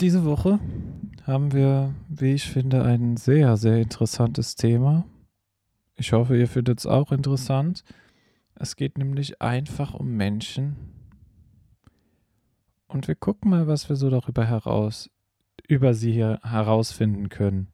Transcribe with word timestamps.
Diese 0.00 0.24
Woche 0.24 0.60
haben 1.24 1.52
wir, 1.52 1.92
wie 2.08 2.32
ich 2.32 2.48
finde, 2.48 2.84
ein 2.84 3.16
sehr, 3.16 3.56
sehr 3.56 3.78
interessantes 3.78 4.54
Thema. 4.54 5.04
Ich 5.96 6.12
hoffe, 6.12 6.36
ihr 6.36 6.46
findet 6.46 6.78
es 6.78 6.86
auch 6.86 7.10
interessant. 7.10 7.82
Es 8.54 8.76
geht 8.76 8.96
nämlich 8.96 9.42
einfach 9.42 9.94
um 9.94 10.16
Menschen. 10.16 10.76
Und 12.86 13.08
wir 13.08 13.16
gucken 13.16 13.50
mal, 13.50 13.66
was 13.66 13.88
wir 13.88 13.96
so 13.96 14.08
darüber 14.08 14.44
heraus, 14.44 15.10
über 15.66 15.94
sie 15.94 16.12
hier 16.12 16.38
herausfinden 16.42 17.28
können. 17.28 17.68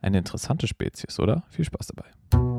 Eine 0.00 0.18
interessante 0.18 0.66
Spezies, 0.66 1.20
oder? 1.20 1.44
Viel 1.50 1.64
Spaß 1.64 1.88
dabei. 1.88 2.53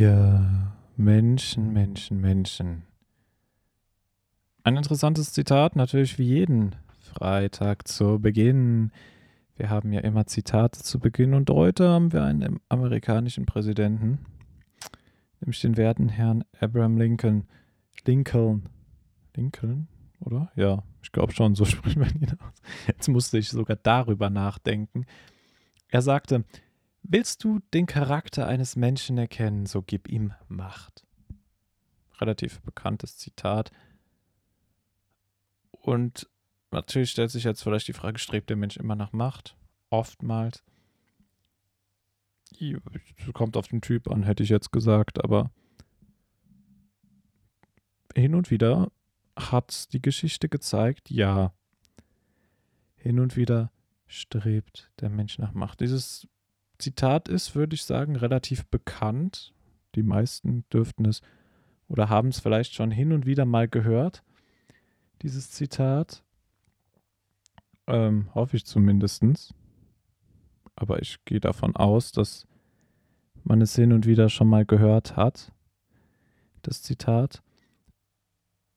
Ja, 0.00 0.72
Menschen, 0.96 1.74
Menschen, 1.74 2.22
Menschen. 2.22 2.84
Ein 4.64 4.78
interessantes 4.78 5.34
Zitat, 5.34 5.76
natürlich 5.76 6.18
wie 6.18 6.24
jeden 6.24 6.74
Freitag 7.02 7.86
zu 7.86 8.18
Beginn. 8.18 8.92
Wir 9.56 9.68
haben 9.68 9.92
ja 9.92 10.00
immer 10.00 10.24
Zitate 10.24 10.82
zu 10.82 11.00
Beginn 11.00 11.34
und 11.34 11.50
heute 11.50 11.86
haben 11.86 12.14
wir 12.14 12.24
einen 12.24 12.60
amerikanischen 12.70 13.44
Präsidenten, 13.44 14.20
nämlich 15.42 15.60
den 15.60 15.76
werten 15.76 16.08
Herrn 16.08 16.46
Abraham 16.58 16.96
Lincoln. 16.96 17.46
Lincoln. 18.06 18.70
Lincoln, 19.36 19.86
oder? 20.20 20.50
Ja, 20.56 20.82
ich 21.02 21.12
glaube 21.12 21.34
schon, 21.34 21.54
so 21.54 21.64
spricht 21.66 21.98
man 21.98 22.08
ihn 22.18 22.38
aus. 22.40 22.62
Jetzt 22.86 23.08
musste 23.08 23.36
ich 23.36 23.50
sogar 23.50 23.76
darüber 23.76 24.30
nachdenken. 24.30 25.04
Er 25.88 26.00
sagte, 26.00 26.46
Willst 27.02 27.42
du 27.44 27.60
den 27.72 27.86
Charakter 27.86 28.46
eines 28.46 28.76
Menschen 28.76 29.18
erkennen, 29.18 29.66
so 29.66 29.82
gib 29.82 30.08
ihm 30.08 30.32
Macht. 30.48 31.04
Relativ 32.20 32.60
bekanntes 32.60 33.16
Zitat. 33.16 33.70
Und 35.70 36.28
natürlich 36.70 37.10
stellt 37.10 37.30
sich 37.30 37.44
jetzt 37.44 37.62
vielleicht 37.62 37.88
die 37.88 37.94
Frage, 37.94 38.18
strebt 38.18 38.50
der 38.50 38.56
Mensch 38.56 38.76
immer 38.76 38.94
nach 38.94 39.12
Macht? 39.12 39.56
Oftmals. 39.88 40.62
Kommt 43.32 43.56
auf 43.56 43.68
den 43.68 43.80
Typ 43.80 44.10
an, 44.10 44.22
hätte 44.22 44.42
ich 44.42 44.50
jetzt 44.50 44.70
gesagt, 44.70 45.24
aber 45.24 45.50
hin 48.14 48.34
und 48.34 48.50
wieder 48.50 48.92
hat 49.36 49.92
die 49.92 50.02
Geschichte 50.02 50.48
gezeigt, 50.48 51.10
ja, 51.10 51.54
hin 52.96 53.18
und 53.18 53.36
wieder 53.36 53.72
strebt 54.06 54.92
der 55.00 55.08
Mensch 55.08 55.38
nach 55.38 55.54
Macht. 55.54 55.80
Dieses 55.80 56.28
Zitat 56.80 57.28
ist, 57.28 57.54
würde 57.54 57.74
ich 57.74 57.84
sagen, 57.84 58.16
relativ 58.16 58.66
bekannt. 58.66 59.52
Die 59.94 60.02
meisten 60.02 60.64
dürften 60.72 61.04
es 61.04 61.22
oder 61.88 62.08
haben 62.08 62.28
es 62.28 62.38
vielleicht 62.40 62.74
schon 62.74 62.92
hin 62.92 63.12
und 63.12 63.26
wieder 63.26 63.44
mal 63.44 63.66
gehört, 63.68 64.22
dieses 65.22 65.50
Zitat. 65.50 66.22
Ähm, 67.88 68.32
hoffe 68.34 68.56
ich 68.56 68.64
zumindest. 68.64 69.54
Aber 70.76 71.02
ich 71.02 71.24
gehe 71.24 71.40
davon 71.40 71.74
aus, 71.74 72.12
dass 72.12 72.46
man 73.42 73.60
es 73.60 73.74
hin 73.74 73.92
und 73.92 74.06
wieder 74.06 74.28
schon 74.28 74.48
mal 74.48 74.64
gehört 74.64 75.16
hat, 75.16 75.52
das 76.62 76.82
Zitat. 76.82 77.42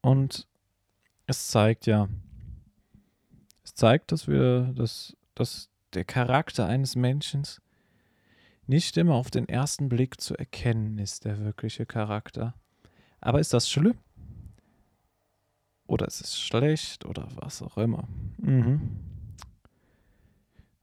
Und 0.02 0.48
es 1.28 1.50
zeigt 1.50 1.86
ja, 1.86 2.10
es 3.64 3.76
zeigt, 3.76 4.12
dass 4.12 4.28
wir, 4.28 4.74
dass, 4.76 5.16
dass 5.36 5.70
der 5.94 6.04
Charakter 6.04 6.66
eines 6.66 6.96
Menschen 6.96 7.44
nicht 8.68 8.98
immer 8.98 9.16
auf 9.16 9.30
den 9.30 9.48
ersten 9.48 9.90
Blick 9.90 10.22
zu 10.22 10.36
erkennen 10.36 10.98
ist, 10.98 11.26
der 11.26 11.40
wirkliche 11.40 11.86
Charakter. 11.86 12.54
Aber 13.20 13.40
ist 13.40 13.54
das 13.54 13.70
schlimm? 13.70 13.98
Oder 15.86 16.08
ist 16.08 16.22
es 16.22 16.40
schlecht 16.40 17.06
oder 17.06 17.28
was 17.36 17.62
auch 17.62 17.78
immer? 17.78 18.08
Mhm. 18.38 19.00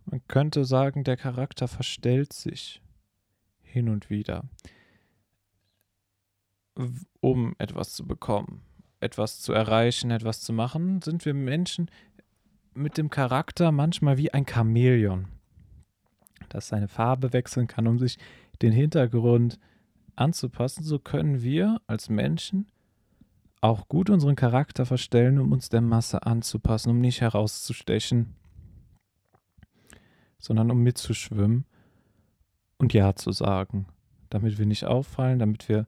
Man 0.04 0.20
könnte 0.28 0.64
sagen, 0.64 1.04
der 1.04 1.16
Charakter 1.16 1.68
verstellt 1.68 2.32
sich 2.32 2.82
hin 3.62 3.88
und 3.88 4.10
wieder, 4.10 4.44
um 7.20 7.54
etwas 7.58 7.92
zu 7.92 8.06
bekommen, 8.06 8.62
etwas 9.00 9.40
zu 9.40 9.52
erreichen, 9.52 10.10
etwas 10.10 10.40
zu 10.40 10.52
machen, 10.52 11.00
sind 11.02 11.24
wir 11.24 11.34
Menschen 11.34 11.90
mit 12.74 12.98
dem 12.98 13.10
Charakter 13.10 13.72
manchmal 13.72 14.18
wie 14.18 14.32
ein 14.32 14.46
Chamäleon 14.46 15.28
das 16.50 16.68
seine 16.68 16.88
Farbe 16.88 17.32
wechseln 17.32 17.66
kann, 17.66 17.86
um 17.86 17.98
sich 17.98 18.18
den 18.62 18.72
Hintergrund 18.72 19.58
anzupassen, 20.16 20.84
so 20.84 20.98
können 20.98 21.42
wir 21.42 21.80
als 21.86 22.08
Menschen 22.08 22.66
auch 23.60 23.88
gut 23.88 24.10
unseren 24.10 24.36
Charakter 24.36 24.86
verstellen, 24.86 25.38
um 25.38 25.52
uns 25.52 25.68
der 25.68 25.80
Masse 25.80 26.24
anzupassen, 26.24 26.90
um 26.90 27.00
nicht 27.00 27.20
herauszustechen, 27.20 28.34
sondern 30.38 30.70
um 30.70 30.82
mitzuschwimmen 30.82 31.66
und 32.78 32.94
Ja 32.94 33.14
zu 33.14 33.32
sagen, 33.32 33.86
damit 34.30 34.58
wir 34.58 34.66
nicht 34.66 34.86
auffallen, 34.86 35.38
damit 35.38 35.68
wir 35.68 35.86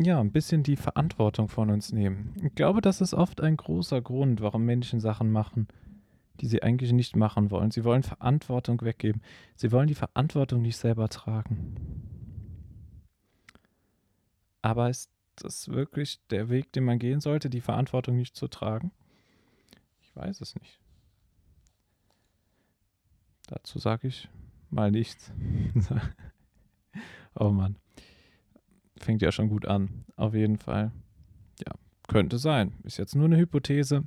ja 0.00 0.20
ein 0.20 0.30
bisschen 0.30 0.62
die 0.62 0.76
Verantwortung 0.76 1.48
von 1.48 1.70
uns 1.70 1.92
nehmen. 1.92 2.34
Ich 2.44 2.54
glaube, 2.54 2.80
das 2.80 3.00
ist 3.00 3.14
oft 3.14 3.40
ein 3.40 3.56
großer 3.56 4.00
Grund, 4.00 4.40
warum 4.40 4.64
Menschen 4.64 5.00
Sachen 5.00 5.32
machen, 5.32 5.66
die 6.40 6.46
sie 6.46 6.62
eigentlich 6.62 6.92
nicht 6.92 7.16
machen 7.16 7.50
wollen. 7.50 7.70
Sie 7.70 7.84
wollen 7.84 8.02
Verantwortung 8.02 8.80
weggeben. 8.82 9.22
Sie 9.56 9.72
wollen 9.72 9.88
die 9.88 9.94
Verantwortung 9.94 10.62
nicht 10.62 10.76
selber 10.76 11.08
tragen. 11.08 11.74
Aber 14.62 14.90
ist 14.90 15.10
das 15.36 15.68
wirklich 15.68 16.20
der 16.30 16.48
Weg, 16.48 16.72
den 16.72 16.84
man 16.84 16.98
gehen 16.98 17.20
sollte, 17.20 17.50
die 17.50 17.60
Verantwortung 17.60 18.16
nicht 18.16 18.36
zu 18.36 18.48
tragen? 18.48 18.92
Ich 20.00 20.14
weiß 20.14 20.40
es 20.40 20.54
nicht. 20.56 20.80
Dazu 23.46 23.78
sage 23.78 24.08
ich 24.08 24.28
mal 24.70 24.90
nichts. 24.90 25.32
oh 27.34 27.50
Mann. 27.50 27.76
Fängt 28.96 29.22
ja 29.22 29.32
schon 29.32 29.48
gut 29.48 29.66
an. 29.66 30.04
Auf 30.16 30.34
jeden 30.34 30.58
Fall. 30.58 30.92
Ja, 31.60 31.72
könnte 32.08 32.38
sein. 32.38 32.74
Ist 32.82 32.98
jetzt 32.98 33.14
nur 33.14 33.26
eine 33.26 33.38
Hypothese 33.38 34.04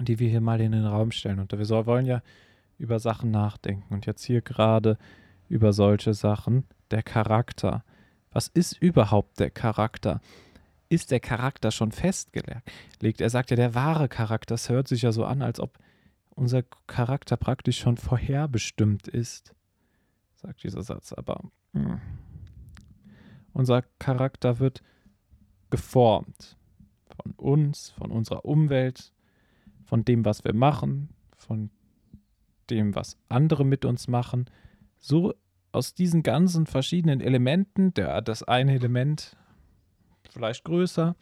die 0.00 0.18
wir 0.18 0.28
hier 0.28 0.40
mal 0.40 0.60
in 0.60 0.72
den 0.72 0.84
Raum 0.84 1.10
stellen. 1.10 1.40
Und 1.40 1.52
wir 1.52 1.86
wollen 1.86 2.06
ja 2.06 2.22
über 2.78 2.98
Sachen 2.98 3.30
nachdenken. 3.30 3.92
Und 3.92 4.06
jetzt 4.06 4.24
hier 4.24 4.40
gerade 4.40 4.98
über 5.48 5.72
solche 5.72 6.14
Sachen. 6.14 6.64
Der 6.90 7.02
Charakter. 7.02 7.84
Was 8.30 8.48
ist 8.48 8.80
überhaupt 8.80 9.40
der 9.40 9.50
Charakter? 9.50 10.20
Ist 10.88 11.10
der 11.10 11.20
Charakter 11.20 11.70
schon 11.70 11.92
festgelegt? 11.92 13.20
Er 13.20 13.30
sagt 13.30 13.50
ja, 13.50 13.56
der 13.56 13.74
wahre 13.74 14.08
Charakter. 14.08 14.54
Das 14.54 14.68
hört 14.68 14.88
sich 14.88 15.02
ja 15.02 15.12
so 15.12 15.24
an, 15.24 15.42
als 15.42 15.60
ob 15.60 15.78
unser 16.30 16.62
Charakter 16.86 17.36
praktisch 17.36 17.78
schon 17.78 17.96
vorherbestimmt 17.96 19.08
ist. 19.08 19.54
Sagt 20.36 20.62
dieser 20.62 20.82
Satz. 20.82 21.12
Aber 21.12 21.42
mh. 21.72 21.82
Hm. 21.82 22.00
unser 23.52 23.82
Charakter 23.98 24.60
wird 24.60 24.82
geformt. 25.70 26.56
Von 27.22 27.32
uns, 27.32 27.90
von 27.90 28.12
unserer 28.12 28.44
Umwelt, 28.44 29.12
von 29.88 30.04
dem, 30.04 30.26
was 30.26 30.44
wir 30.44 30.52
machen, 30.52 31.08
von 31.34 31.70
dem, 32.68 32.94
was 32.94 33.16
andere 33.30 33.64
mit 33.64 33.86
uns 33.86 34.06
machen. 34.06 34.44
So 34.98 35.32
aus 35.72 35.94
diesen 35.94 36.22
ganzen 36.22 36.66
verschiedenen 36.66 37.22
Elementen, 37.22 37.94
der, 37.94 38.20
das 38.20 38.42
eine 38.42 38.74
Element 38.74 39.34
vielleicht 40.28 40.64
größer, 40.64 41.16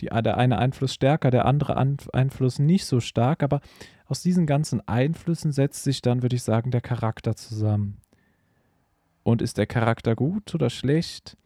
die, 0.00 0.06
der 0.06 0.38
eine 0.38 0.58
Einfluss 0.58 0.92
stärker, 0.92 1.30
der 1.30 1.44
andere 1.44 1.76
Einfluss 1.76 2.58
nicht 2.58 2.84
so 2.84 2.98
stark, 2.98 3.44
aber 3.44 3.60
aus 4.06 4.22
diesen 4.22 4.44
ganzen 4.44 4.86
Einflüssen 4.88 5.52
setzt 5.52 5.84
sich 5.84 6.02
dann, 6.02 6.22
würde 6.22 6.34
ich 6.34 6.42
sagen, 6.42 6.72
der 6.72 6.80
Charakter 6.80 7.36
zusammen. 7.36 7.98
Und 9.22 9.40
ist 9.40 9.56
der 9.56 9.66
Charakter 9.68 10.16
gut 10.16 10.52
oder 10.52 10.68
schlecht? 10.68 11.36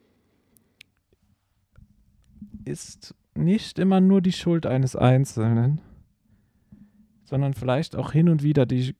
Ist 2.64 3.14
nicht 3.34 3.78
immer 3.78 4.00
nur 4.00 4.22
die 4.22 4.32
Schuld 4.32 4.64
eines 4.64 4.96
Einzelnen 4.96 5.82
sondern 7.24 7.54
vielleicht 7.54 7.96
auch 7.96 8.12
hin 8.12 8.28
und 8.28 8.42
wieder 8.42 8.66
die 8.66 8.94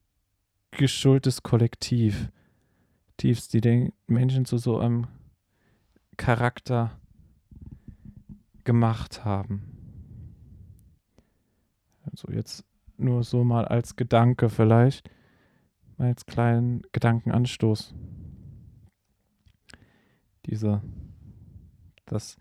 Schuld 0.87 1.27
des 1.27 1.43
Kollektiv, 1.43 2.31
tiefst, 3.17 3.53
die 3.53 3.61
den 3.61 3.93
Menschen 4.07 4.45
zu 4.45 4.59
so 4.59 4.79
einem 4.79 5.07
Charakter 6.17 6.99
gemacht 8.65 9.25
haben. 9.25 9.63
Also 12.11 12.33
jetzt 12.33 12.65
nur 12.97 13.23
so 13.23 13.45
mal 13.45 13.67
als 13.67 13.97
Gedanke 13.97 14.49
vielleicht, 14.49 15.09
mal 15.97 16.09
als 16.09 16.27
kleinen 16.27 16.83
Gedankenanstoß. 16.93 17.95
Diese, 20.47 20.83
dass 22.07 22.37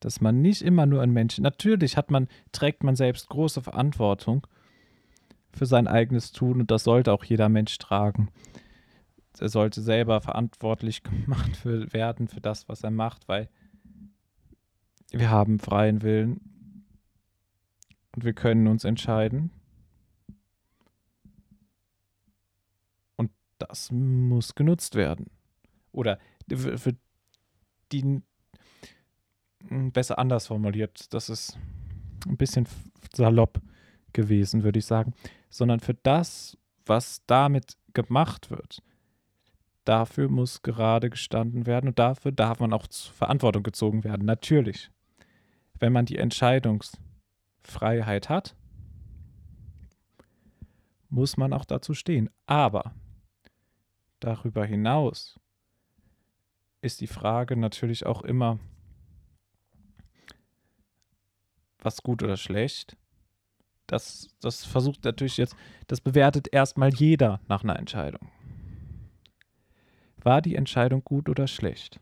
dass 0.00 0.22
man 0.22 0.40
nicht 0.40 0.62
immer 0.62 0.86
nur 0.86 1.02
ein 1.02 1.12
Mensch, 1.12 1.38
natürlich 1.38 1.96
hat 1.96 2.10
man, 2.10 2.26
trägt 2.52 2.82
man 2.82 2.96
selbst 2.96 3.28
große 3.28 3.60
Verantwortung 3.60 4.46
für 5.52 5.66
sein 5.66 5.86
eigenes 5.86 6.32
Tun 6.32 6.60
und 6.60 6.70
das 6.70 6.84
sollte 6.84 7.12
auch 7.12 7.24
jeder 7.24 7.48
Mensch 7.48 7.76
tragen. 7.78 8.28
Er 9.38 9.48
sollte 9.48 9.80
selber 9.80 10.20
verantwortlich 10.20 11.02
gemacht 11.04 11.64
werden 11.64 12.28
für 12.28 12.40
das, 12.40 12.68
was 12.68 12.82
er 12.82 12.90
macht, 12.90 13.28
weil 13.28 13.48
wir 15.10 15.30
haben 15.30 15.58
freien 15.58 16.02
Willen 16.02 16.40
und 18.14 18.24
wir 18.24 18.32
können 18.32 18.66
uns 18.66 18.84
entscheiden. 18.84 19.50
Und 23.16 23.30
das 23.58 23.90
muss 23.90 24.54
genutzt 24.54 24.94
werden. 24.94 25.26
Oder 25.92 26.18
für 26.48 26.94
die 27.92 28.22
besser 29.68 30.18
anders 30.18 30.46
formuliert, 30.46 31.12
das 31.12 31.28
ist 31.28 31.58
ein 32.26 32.36
bisschen 32.36 32.66
salopp 33.12 33.60
gewesen, 34.12 34.62
würde 34.62 34.78
ich 34.78 34.86
sagen, 34.86 35.14
sondern 35.48 35.80
für 35.80 35.94
das, 35.94 36.56
was 36.86 37.22
damit 37.26 37.76
gemacht 37.92 38.50
wird, 38.50 38.82
dafür 39.84 40.28
muss 40.28 40.62
gerade 40.62 41.10
gestanden 41.10 41.66
werden 41.66 41.88
und 41.88 41.98
dafür 41.98 42.32
darf 42.32 42.60
man 42.60 42.72
auch 42.72 42.86
zur 42.86 43.14
Verantwortung 43.14 43.62
gezogen 43.62 44.04
werden, 44.04 44.24
natürlich. 44.24 44.90
Wenn 45.78 45.92
man 45.92 46.06
die 46.06 46.18
Entscheidungsfreiheit 46.18 48.28
hat, 48.28 48.54
muss 51.08 51.36
man 51.36 51.52
auch 51.52 51.64
dazu 51.64 51.94
stehen. 51.94 52.30
Aber 52.46 52.94
darüber 54.20 54.64
hinaus 54.64 55.40
ist 56.82 57.00
die 57.00 57.06
Frage 57.06 57.56
natürlich 57.56 58.06
auch 58.06 58.22
immer, 58.22 58.58
was 61.78 62.02
gut 62.02 62.22
oder 62.22 62.36
schlecht. 62.36 62.96
Das, 63.90 64.28
das 64.40 64.64
versucht 64.64 65.02
natürlich 65.04 65.36
jetzt, 65.36 65.56
das 65.88 66.00
bewertet 66.00 66.46
erstmal 66.52 66.94
jeder 66.94 67.40
nach 67.48 67.64
einer 67.64 67.76
Entscheidung. 67.76 68.30
War 70.22 70.40
die 70.40 70.54
Entscheidung 70.54 71.02
gut 71.02 71.28
oder 71.28 71.48
schlecht? 71.48 71.98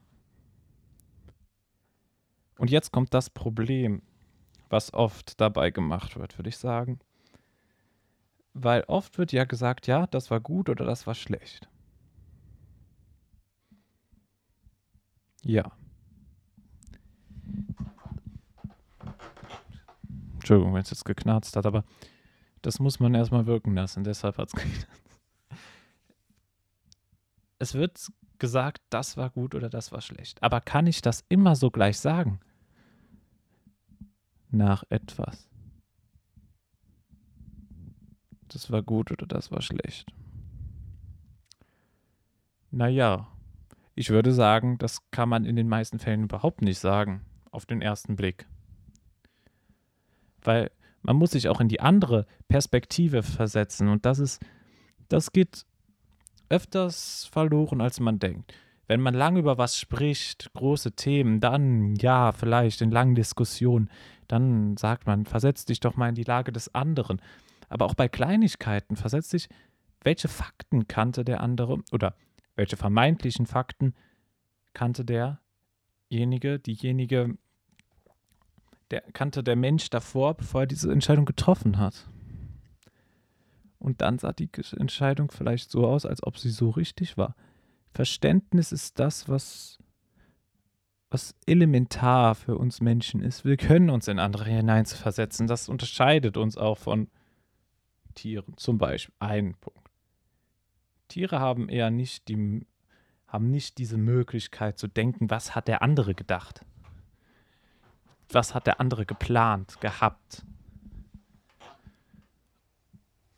Und 2.58 2.70
jetzt 2.70 2.92
kommt 2.92 3.14
das 3.14 3.30
Problem, 3.30 4.02
was 4.68 4.92
oft 4.92 5.40
dabei 5.40 5.70
gemacht 5.70 6.18
wird, 6.18 6.36
würde 6.38 6.50
ich 6.50 6.58
sagen. 6.58 7.00
Weil 8.52 8.82
oft 8.82 9.16
wird 9.16 9.32
ja 9.32 9.44
gesagt, 9.44 9.86
ja, 9.86 10.06
das 10.08 10.30
war 10.30 10.40
gut 10.40 10.68
oder 10.68 10.84
das 10.84 11.06
war 11.06 11.14
schlecht. 11.14 11.70
Ja. 15.42 15.72
Entschuldigung, 20.48 20.72
wenn 20.72 20.80
es 20.80 20.88
jetzt 20.88 21.04
geknarzt 21.04 21.56
hat, 21.56 21.66
aber 21.66 21.84
das 22.62 22.80
muss 22.80 23.00
man 23.00 23.14
erstmal 23.14 23.44
wirken 23.44 23.74
lassen, 23.74 24.02
deshalb 24.02 24.38
hat 24.38 24.48
es 24.48 24.54
geknarzt. 24.54 24.88
Es 27.58 27.74
wird 27.74 28.08
gesagt, 28.38 28.80
das 28.88 29.18
war 29.18 29.28
gut 29.28 29.54
oder 29.54 29.68
das 29.68 29.92
war 29.92 30.00
schlecht. 30.00 30.42
Aber 30.42 30.62
kann 30.62 30.86
ich 30.86 31.02
das 31.02 31.22
immer 31.28 31.54
so 31.54 31.70
gleich 31.70 31.98
sagen? 31.98 32.40
Nach 34.50 34.84
etwas. 34.88 35.50
Das 38.48 38.70
war 38.70 38.82
gut 38.82 39.12
oder 39.12 39.26
das 39.26 39.50
war 39.50 39.60
schlecht. 39.60 40.10
Naja, 42.70 43.28
ich 43.94 44.08
würde 44.08 44.32
sagen, 44.32 44.78
das 44.78 45.10
kann 45.10 45.28
man 45.28 45.44
in 45.44 45.56
den 45.56 45.68
meisten 45.68 45.98
Fällen 45.98 46.22
überhaupt 46.22 46.62
nicht 46.62 46.78
sagen, 46.78 47.26
auf 47.50 47.66
den 47.66 47.82
ersten 47.82 48.16
Blick. 48.16 48.46
Weil 50.42 50.70
man 51.02 51.16
muss 51.16 51.32
sich 51.32 51.48
auch 51.48 51.60
in 51.60 51.68
die 51.68 51.80
andere 51.80 52.26
Perspektive 52.48 53.22
versetzen 53.22 53.88
und 53.88 54.04
das 54.04 54.18
ist, 54.18 54.42
das 55.08 55.32
geht 55.32 55.64
öfters 56.48 57.28
verloren, 57.30 57.80
als 57.80 58.00
man 58.00 58.18
denkt. 58.18 58.52
Wenn 58.86 59.00
man 59.00 59.14
lange 59.14 59.40
über 59.40 59.58
was 59.58 59.78
spricht, 59.78 60.50
große 60.54 60.92
Themen, 60.92 61.40
dann 61.40 61.94
ja, 61.96 62.32
vielleicht 62.32 62.80
in 62.80 62.90
langen 62.90 63.14
Diskussionen, 63.14 63.90
dann 64.28 64.76
sagt 64.76 65.06
man, 65.06 65.26
versetz 65.26 65.66
dich 65.66 65.80
doch 65.80 65.96
mal 65.96 66.08
in 66.08 66.14
die 66.14 66.24
Lage 66.24 66.52
des 66.52 66.74
anderen. 66.74 67.20
Aber 67.68 67.84
auch 67.84 67.94
bei 67.94 68.08
Kleinigkeiten, 68.08 68.96
versetz 68.96 69.28
dich, 69.28 69.48
welche 70.02 70.28
Fakten 70.28 70.88
kannte 70.88 71.24
der 71.24 71.42
andere 71.42 71.80
oder 71.92 72.14
welche 72.56 72.76
vermeintlichen 72.76 73.46
Fakten 73.46 73.94
kannte 74.72 75.04
derjenige, 75.04 76.58
diejenige, 76.58 77.36
der 78.90 79.02
kannte 79.12 79.42
der 79.42 79.56
Mensch 79.56 79.90
davor, 79.90 80.34
bevor 80.34 80.62
er 80.62 80.66
diese 80.66 80.92
Entscheidung 80.92 81.24
getroffen 81.24 81.78
hat. 81.78 82.08
Und 83.78 84.00
dann 84.00 84.18
sah 84.18 84.32
die 84.32 84.50
Entscheidung 84.76 85.30
vielleicht 85.30 85.70
so 85.70 85.86
aus, 85.86 86.04
als 86.04 86.22
ob 86.22 86.38
sie 86.38 86.50
so 86.50 86.70
richtig 86.70 87.16
war. 87.16 87.36
Verständnis 87.92 88.72
ist 88.72 88.98
das, 88.98 89.28
was, 89.28 89.78
was 91.10 91.34
elementar 91.46 92.34
für 92.34 92.58
uns 92.58 92.80
Menschen 92.80 93.22
ist. 93.22 93.44
Wir 93.44 93.56
können 93.56 93.90
uns 93.90 94.08
in 94.08 94.18
andere 94.18 94.50
hineinversetzen. 94.50 95.46
Das 95.46 95.68
unterscheidet 95.68 96.36
uns 96.36 96.56
auch 96.56 96.78
von 96.78 97.08
Tieren. 98.14 98.56
Zum 98.56 98.78
Beispiel 98.78 99.14
ein 99.20 99.54
Punkt. 99.54 99.78
Tiere 101.06 101.38
haben 101.40 101.68
eher 101.68 101.90
nicht 101.90 102.28
die 102.28 102.66
haben 103.28 103.50
nicht 103.50 103.76
diese 103.76 103.98
Möglichkeit 103.98 104.78
zu 104.78 104.88
denken, 104.88 105.28
was 105.28 105.54
hat 105.54 105.68
der 105.68 105.82
andere 105.82 106.14
gedacht? 106.14 106.64
Was 108.30 108.54
hat 108.54 108.66
der 108.66 108.80
andere 108.80 109.06
geplant, 109.06 109.80
gehabt? 109.80 110.44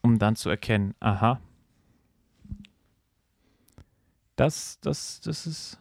Um 0.03 0.19
dann 0.19 0.37
zu 0.37 0.49
erkennen, 0.49 0.95
aha, 1.01 1.41
das, 4.37 4.81
das, 4.81 5.21
das 5.21 5.47
ist 5.47 5.79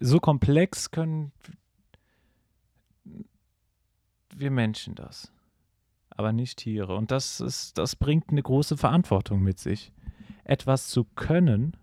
so 0.00 0.18
komplex 0.18 0.90
können 0.90 1.32
wir 4.34 4.50
Menschen 4.50 4.94
das, 4.94 5.32
aber 6.10 6.32
nicht 6.32 6.58
Tiere. 6.58 6.96
Und 6.96 7.10
das 7.10 7.40
ist, 7.40 7.78
das 7.78 7.96
bringt 7.96 8.30
eine 8.30 8.42
große 8.42 8.76
Verantwortung 8.76 9.42
mit 9.42 9.58
sich 9.58 9.92
etwas 10.44 10.88
zu 10.88 11.04
können, 11.04 11.76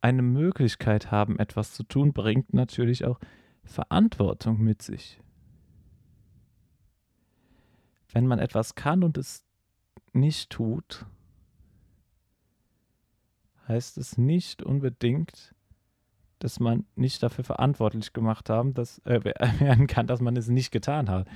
eine 0.00 0.22
Möglichkeit 0.22 1.10
haben, 1.10 1.38
etwas 1.38 1.72
zu 1.72 1.82
tun, 1.82 2.12
bringt 2.12 2.52
natürlich 2.52 3.04
auch 3.04 3.20
Verantwortung 3.64 4.62
mit 4.62 4.82
sich. 4.82 5.20
Wenn 8.12 8.26
man 8.26 8.38
etwas 8.38 8.74
kann 8.74 9.02
und 9.02 9.18
es 9.18 9.44
nicht 10.12 10.50
tut, 10.50 11.06
heißt 13.66 13.98
es 13.98 14.18
nicht 14.18 14.62
unbedingt, 14.62 15.54
dass 16.38 16.60
man 16.60 16.84
nicht 16.94 17.22
dafür 17.22 17.44
verantwortlich 17.44 18.12
gemacht 18.12 18.50
haben, 18.50 18.74
dass 18.74 18.98
äh, 19.00 19.24
werden 19.60 19.86
kann, 19.86 20.06
dass 20.06 20.20
man 20.20 20.36
es 20.36 20.48
nicht 20.48 20.70
getan 20.70 21.08
hat 21.08 21.26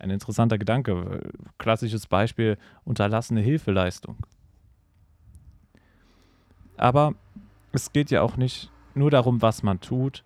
ein 0.00 0.10
interessanter 0.10 0.58
Gedanke. 0.58 1.30
Klassisches 1.58 2.06
Beispiel, 2.06 2.58
unterlassene 2.84 3.40
Hilfeleistung. 3.40 4.16
Aber 6.76 7.14
es 7.72 7.92
geht 7.92 8.10
ja 8.10 8.22
auch 8.22 8.36
nicht 8.36 8.70
nur 8.94 9.10
darum, 9.10 9.42
was 9.42 9.62
man 9.62 9.80
tut, 9.80 10.24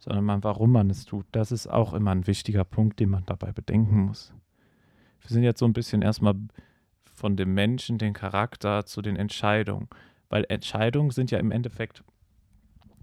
sondern 0.00 0.42
warum 0.42 0.72
man 0.72 0.90
es 0.90 1.04
tut. 1.04 1.26
Das 1.30 1.52
ist 1.52 1.68
auch 1.68 1.94
immer 1.94 2.10
ein 2.10 2.26
wichtiger 2.26 2.64
Punkt, 2.64 2.98
den 2.98 3.10
man 3.10 3.24
dabei 3.26 3.52
bedenken 3.52 4.06
muss. 4.06 4.34
Wir 5.20 5.28
sind 5.28 5.44
jetzt 5.44 5.60
so 5.60 5.66
ein 5.66 5.72
bisschen 5.72 6.02
erstmal 6.02 6.34
von 7.04 7.36
dem 7.36 7.54
Menschen, 7.54 7.98
den 7.98 8.14
Charakter 8.14 8.84
zu 8.86 9.02
den 9.02 9.14
Entscheidungen. 9.16 9.88
Weil 10.28 10.46
Entscheidungen 10.48 11.10
sind 11.10 11.30
ja 11.30 11.38
im 11.38 11.52
Endeffekt 11.52 12.02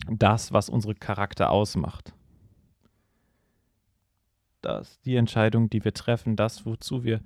das, 0.09 0.51
was 0.51 0.69
unsere 0.69 0.95
Charakter 0.95 1.51
ausmacht 1.51 2.13
das, 4.61 4.99
die 5.01 5.15
Entscheidung, 5.15 5.69
die 5.69 5.83
wir 5.83 5.93
treffen, 5.93 6.35
das, 6.35 6.65
wozu 6.65 7.03
wir 7.03 7.21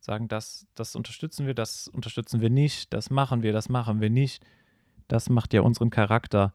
sagen, 0.00 0.28
das, 0.28 0.66
das 0.74 0.94
unterstützen 0.94 1.46
wir, 1.46 1.54
das 1.54 1.88
unterstützen 1.88 2.40
wir 2.40 2.50
nicht, 2.50 2.92
das 2.92 3.10
machen 3.10 3.42
wir, 3.42 3.52
das 3.52 3.68
machen 3.68 4.00
wir 4.00 4.10
nicht. 4.10 4.44
Das 5.08 5.28
macht 5.28 5.52
ja 5.54 5.62
unseren 5.62 5.90
Charakter 5.90 6.52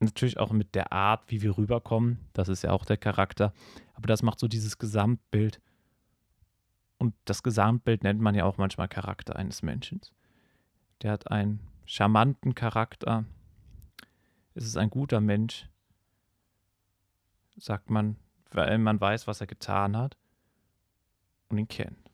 natürlich 0.00 0.38
auch 0.38 0.52
mit 0.52 0.74
der 0.74 0.92
Art, 0.92 1.24
wie 1.28 1.42
wir 1.42 1.56
rüberkommen. 1.56 2.18
Das 2.32 2.48
ist 2.48 2.62
ja 2.62 2.72
auch 2.72 2.84
der 2.84 2.96
Charakter. 2.96 3.52
Aber 3.94 4.06
das 4.06 4.22
macht 4.22 4.38
so 4.38 4.48
dieses 4.48 4.78
Gesamtbild. 4.78 5.60
Und 6.98 7.14
das 7.24 7.42
Gesamtbild 7.42 8.02
nennt 8.02 8.20
man 8.20 8.34
ja 8.34 8.44
auch 8.44 8.58
manchmal 8.58 8.88
Charakter 8.88 9.36
eines 9.36 9.62
Menschen. 9.62 10.00
Der 11.02 11.12
hat 11.12 11.30
einen 11.30 11.60
charmanten 11.84 12.54
Charakter. 12.54 13.24
Es 14.54 14.64
ist 14.64 14.76
ein 14.76 14.90
guter 14.90 15.20
Mensch, 15.20 15.68
sagt 17.56 17.90
man 17.90 18.16
weil 18.56 18.78
man 18.78 19.00
weiß, 19.00 19.26
was 19.26 19.40
er 19.40 19.46
getan 19.46 19.96
hat 19.96 20.16
und 21.48 21.58
ihn 21.58 21.68
kennt. 21.68 22.10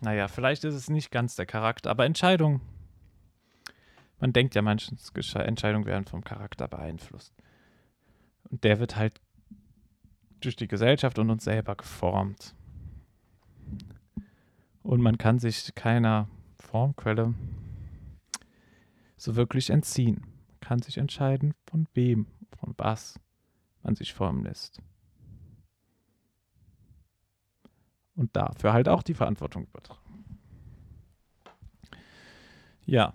Naja, 0.00 0.28
vielleicht 0.28 0.64
ist 0.64 0.74
es 0.74 0.88
nicht 0.88 1.10
ganz 1.10 1.36
der 1.36 1.46
Charakter, 1.46 1.90
aber 1.90 2.06
Entscheidungen. 2.06 2.60
Man 4.20 4.34
denkt 4.34 4.54
ja, 4.54 4.62
manche 4.62 4.94
Entscheidungen 5.38 5.86
werden 5.86 6.04
vom 6.04 6.22
Charakter 6.22 6.68
beeinflusst. 6.68 7.34
Und 8.50 8.64
der 8.64 8.78
wird 8.78 8.96
halt 8.96 9.20
durch 10.40 10.56
die 10.56 10.68
Gesellschaft 10.68 11.18
und 11.18 11.30
uns 11.30 11.44
selber 11.44 11.74
geformt. 11.74 12.54
Und 14.82 15.00
man 15.00 15.18
kann 15.18 15.38
sich 15.38 15.74
keiner 15.74 16.28
Formquelle 16.58 17.34
so 19.16 19.36
wirklich 19.36 19.70
entziehen. 19.70 20.20
Man 20.48 20.60
kann 20.60 20.82
sich 20.82 20.98
entscheiden, 20.98 21.54
von 21.66 21.86
wem, 21.94 22.26
von 22.58 22.74
was 22.76 23.18
man 23.82 23.94
sich 23.94 24.12
formen 24.12 24.44
lässt. 24.44 24.82
Und 28.14 28.36
dafür 28.36 28.72
halt 28.72 28.88
auch 28.88 29.02
die 29.02 29.14
Verantwortung 29.14 29.64
übertragen. 29.64 30.38
Ja, 32.84 33.12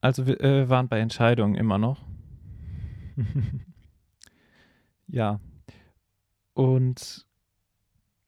also 0.00 0.26
wir 0.26 0.40
äh, 0.40 0.68
waren 0.68 0.88
bei 0.88 0.98
Entscheidungen 1.00 1.54
immer 1.54 1.78
noch. 1.78 2.02
ja. 5.08 5.40
Und 6.54 7.26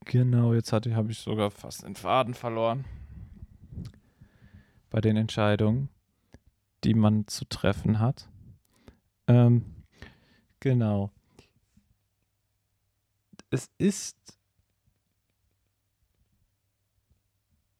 genau, 0.04 0.54
jetzt 0.54 0.72
habe 0.72 1.10
ich 1.10 1.18
sogar 1.18 1.50
fast 1.50 1.84
den 1.84 1.96
Faden 1.96 2.34
verloren. 2.34 2.84
Bei 4.90 5.00
den 5.00 5.16
Entscheidungen, 5.16 5.88
die 6.84 6.94
man 6.94 7.26
zu 7.26 7.46
treffen 7.46 7.98
hat. 7.98 8.28
Ähm, 9.26 9.64
genau. 10.60 11.10
Es 13.50 13.70
ist 13.78 14.16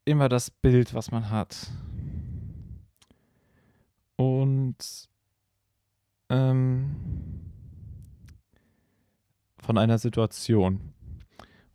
immer 0.05 0.29
das 0.29 0.51
Bild, 0.51 0.95
was 0.95 1.11
man 1.11 1.31
hat. 1.31 1.71
Und 4.17 5.09
ähm, 6.29 6.97
von 9.59 9.79
einer 9.79 9.99
Situation. 9.99 10.93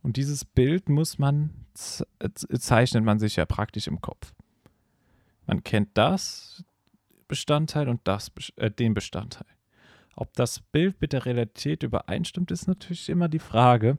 Und 0.02 0.16
dieses 0.16 0.44
Bild 0.44 0.88
muss 0.88 1.18
man, 1.18 1.50
zeichnet 1.74 3.04
man 3.04 3.18
sich 3.18 3.36
ja 3.36 3.46
praktisch 3.46 3.86
im 3.86 4.00
Kopf. 4.00 4.32
Man 5.46 5.64
kennt 5.64 5.90
das 5.94 6.64
Bestandteil 7.26 7.88
und 7.88 8.00
das, 8.04 8.30
äh, 8.56 8.70
den 8.70 8.94
Bestandteil. 8.94 9.46
Ob 10.14 10.32
das 10.34 10.60
Bild 10.60 11.00
mit 11.00 11.12
der 11.12 11.26
Realität 11.26 11.82
übereinstimmt, 11.82 12.50
ist 12.50 12.66
natürlich 12.66 13.08
immer 13.08 13.28
die 13.28 13.38
Frage. 13.38 13.98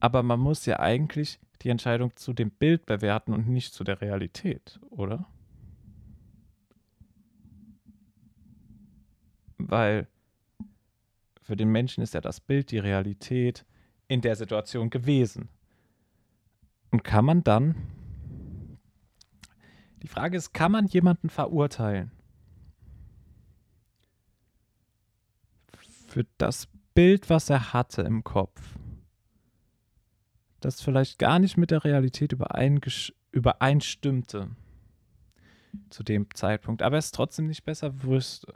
Aber 0.00 0.22
man 0.22 0.40
muss 0.40 0.66
ja 0.66 0.80
eigentlich 0.80 1.38
die 1.62 1.68
Entscheidung 1.68 2.16
zu 2.16 2.32
dem 2.32 2.50
Bild 2.50 2.86
bewerten 2.86 3.32
und 3.32 3.48
nicht 3.48 3.72
zu 3.74 3.84
der 3.84 4.00
Realität, 4.00 4.80
oder? 4.90 5.26
Weil 9.74 10.06
für 11.42 11.56
den 11.56 11.68
Menschen 11.68 12.00
ist 12.00 12.14
ja 12.14 12.20
das 12.20 12.38
Bild 12.38 12.70
die 12.70 12.78
Realität 12.78 13.66
in 14.06 14.20
der 14.20 14.36
Situation 14.36 14.88
gewesen. 14.88 15.48
Und 16.92 17.02
kann 17.02 17.24
man 17.24 17.42
dann, 17.42 17.74
die 20.00 20.06
Frage 20.06 20.36
ist, 20.36 20.54
kann 20.54 20.70
man 20.70 20.86
jemanden 20.86 21.28
verurteilen? 21.28 22.12
Für 26.06 26.24
das 26.38 26.68
Bild, 26.94 27.28
was 27.28 27.50
er 27.50 27.72
hatte 27.72 28.02
im 28.02 28.22
Kopf 28.22 28.78
das 30.60 30.80
vielleicht 30.80 31.18
gar 31.18 31.40
nicht 31.40 31.56
mit 31.56 31.72
der 31.72 31.82
Realität 31.82 32.32
übereinstimmte 33.32 34.50
zu 35.90 36.04
dem 36.04 36.32
Zeitpunkt, 36.32 36.80
aber 36.80 36.96
es 36.96 37.10
trotzdem 37.10 37.48
nicht 37.48 37.64
besser 37.64 38.04
wüsste. 38.04 38.54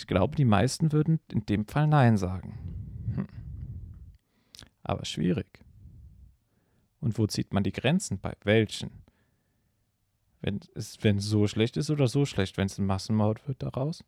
Ich 0.00 0.06
glaube, 0.06 0.34
die 0.34 0.46
meisten 0.46 0.92
würden 0.92 1.20
in 1.30 1.44
dem 1.44 1.66
Fall 1.66 1.86
Nein 1.86 2.16
sagen. 2.16 2.58
Hm. 3.14 3.26
Aber 4.82 5.04
schwierig. 5.04 5.64
Und 7.00 7.18
wo 7.18 7.26
zieht 7.26 7.52
man 7.52 7.64
die 7.64 7.72
Grenzen? 7.72 8.18
Bei 8.18 8.32
welchen? 8.44 8.90
Wenn 10.40 10.60
es 10.74 10.96
wenn 11.02 11.18
so 11.18 11.46
schlecht 11.46 11.76
ist 11.76 11.90
oder 11.90 12.08
so 12.08 12.24
schlecht, 12.24 12.56
wenn 12.56 12.66
es 12.66 12.78
ein 12.78 12.86
Massenmord 12.86 13.46
wird 13.46 13.62
daraus. 13.62 14.02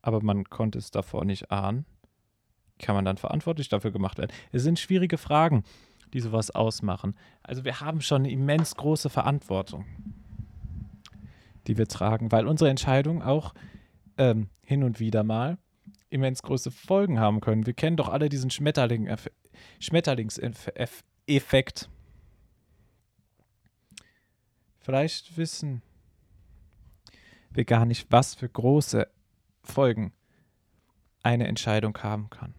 Aber 0.00 0.22
man 0.22 0.44
konnte 0.44 0.78
es 0.78 0.92
davor 0.92 1.24
nicht 1.24 1.50
ahnen 1.50 1.86
kann 2.78 2.94
man 2.94 3.04
dann 3.04 3.16
verantwortlich 3.16 3.68
dafür 3.68 3.90
gemacht 3.90 4.18
werden? 4.18 4.32
Es 4.52 4.62
sind 4.62 4.78
schwierige 4.78 5.18
Fragen, 5.18 5.64
die 6.12 6.20
sowas 6.20 6.50
ausmachen. 6.50 7.14
Also 7.42 7.64
wir 7.64 7.80
haben 7.80 8.00
schon 8.00 8.22
eine 8.22 8.30
immens 8.30 8.76
große 8.76 9.10
Verantwortung, 9.10 9.84
die 11.66 11.78
wir 11.78 11.86
tragen, 11.86 12.32
weil 12.32 12.46
unsere 12.46 12.70
Entscheidungen 12.70 13.22
auch 13.22 13.54
ähm, 14.18 14.48
hin 14.62 14.84
und 14.84 15.00
wieder 15.00 15.22
mal 15.22 15.58
immens 16.10 16.42
große 16.42 16.70
Folgen 16.70 17.18
haben 17.18 17.40
können. 17.40 17.66
Wir 17.66 17.74
kennen 17.74 17.96
doch 17.96 18.08
alle 18.08 18.28
diesen 18.28 18.50
Schmetterling 18.50 19.14
Schmetterlingseffekt. 19.80 21.88
Vielleicht 24.78 25.36
wissen 25.36 25.82
wir 27.50 27.64
gar 27.64 27.84
nicht, 27.84 28.06
was 28.10 28.34
für 28.34 28.48
große 28.48 29.08
Folgen 29.62 30.12
eine 31.22 31.48
Entscheidung 31.48 31.96
haben 31.98 32.30
kann 32.30 32.54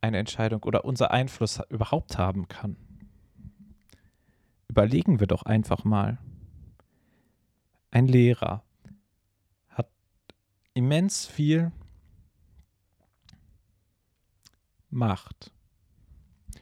eine 0.00 0.18
Entscheidung 0.18 0.62
oder 0.64 0.84
unser 0.84 1.10
Einfluss 1.10 1.60
überhaupt 1.68 2.18
haben 2.18 2.48
kann. 2.48 2.76
Überlegen 4.68 5.20
wir 5.20 5.26
doch 5.26 5.42
einfach 5.42 5.84
mal. 5.84 6.18
Ein 7.90 8.06
Lehrer 8.06 8.62
immens 10.78 11.26
viel 11.26 11.72
Macht. 14.90 15.50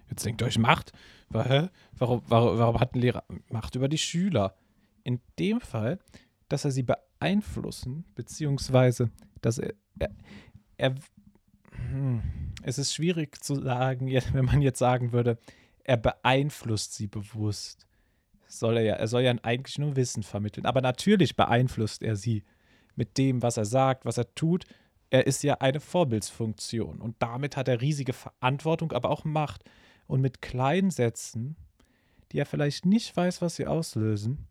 Jetzt 0.08 0.24
denkt 0.24 0.42
euch 0.42 0.56
Macht. 0.56 0.92
Warum, 1.28 2.22
warum, 2.26 2.58
warum 2.58 2.80
hat 2.80 2.94
ein 2.94 3.00
Lehrer 3.00 3.24
Macht 3.50 3.74
über 3.74 3.88
die 3.88 3.98
Schüler? 3.98 4.56
In 5.04 5.20
dem 5.38 5.60
Fall, 5.60 5.98
dass 6.48 6.64
er 6.64 6.70
sie 6.70 6.82
beeinflussen, 6.82 8.06
beziehungsweise 8.14 9.10
dass 9.42 9.58
er, 9.58 9.74
er, 9.98 10.10
er 10.78 10.94
hm, 11.72 12.22
es 12.62 12.78
ist 12.78 12.94
schwierig 12.94 13.44
zu 13.44 13.56
sagen, 13.56 14.08
wenn 14.32 14.44
man 14.46 14.62
jetzt 14.62 14.78
sagen 14.78 15.12
würde, 15.12 15.38
er 15.84 15.98
beeinflusst 15.98 16.94
sie 16.94 17.06
bewusst. 17.06 17.86
Soll 18.48 18.78
er 18.78 18.82
ja, 18.82 18.94
er 18.94 19.08
soll 19.08 19.22
ja 19.22 19.34
eigentlich 19.42 19.78
nur 19.78 19.94
Wissen 19.94 20.22
vermitteln. 20.22 20.64
Aber 20.64 20.80
natürlich 20.80 21.36
beeinflusst 21.36 22.02
er 22.02 22.16
sie 22.16 22.44
mit 22.96 23.18
dem, 23.18 23.42
was 23.42 23.56
er 23.56 23.64
sagt, 23.64 24.04
was 24.04 24.18
er 24.18 24.34
tut. 24.34 24.64
Er 25.10 25.26
ist 25.26 25.42
ja 25.42 25.54
eine 25.54 25.80
Vorbildsfunktion 25.80 27.00
und 27.00 27.16
damit 27.20 27.56
hat 27.56 27.68
er 27.68 27.80
riesige 27.80 28.12
Verantwortung, 28.12 28.92
aber 28.92 29.10
auch 29.10 29.24
Macht. 29.24 29.64
Und 30.08 30.20
mit 30.20 30.40
kleinen 30.40 30.90
Sätzen, 30.90 31.56
die 32.32 32.38
er 32.38 32.46
vielleicht 32.46 32.86
nicht 32.86 33.16
weiß, 33.16 33.42
was 33.42 33.56
sie 33.56 33.66
auslösen, 33.66 34.46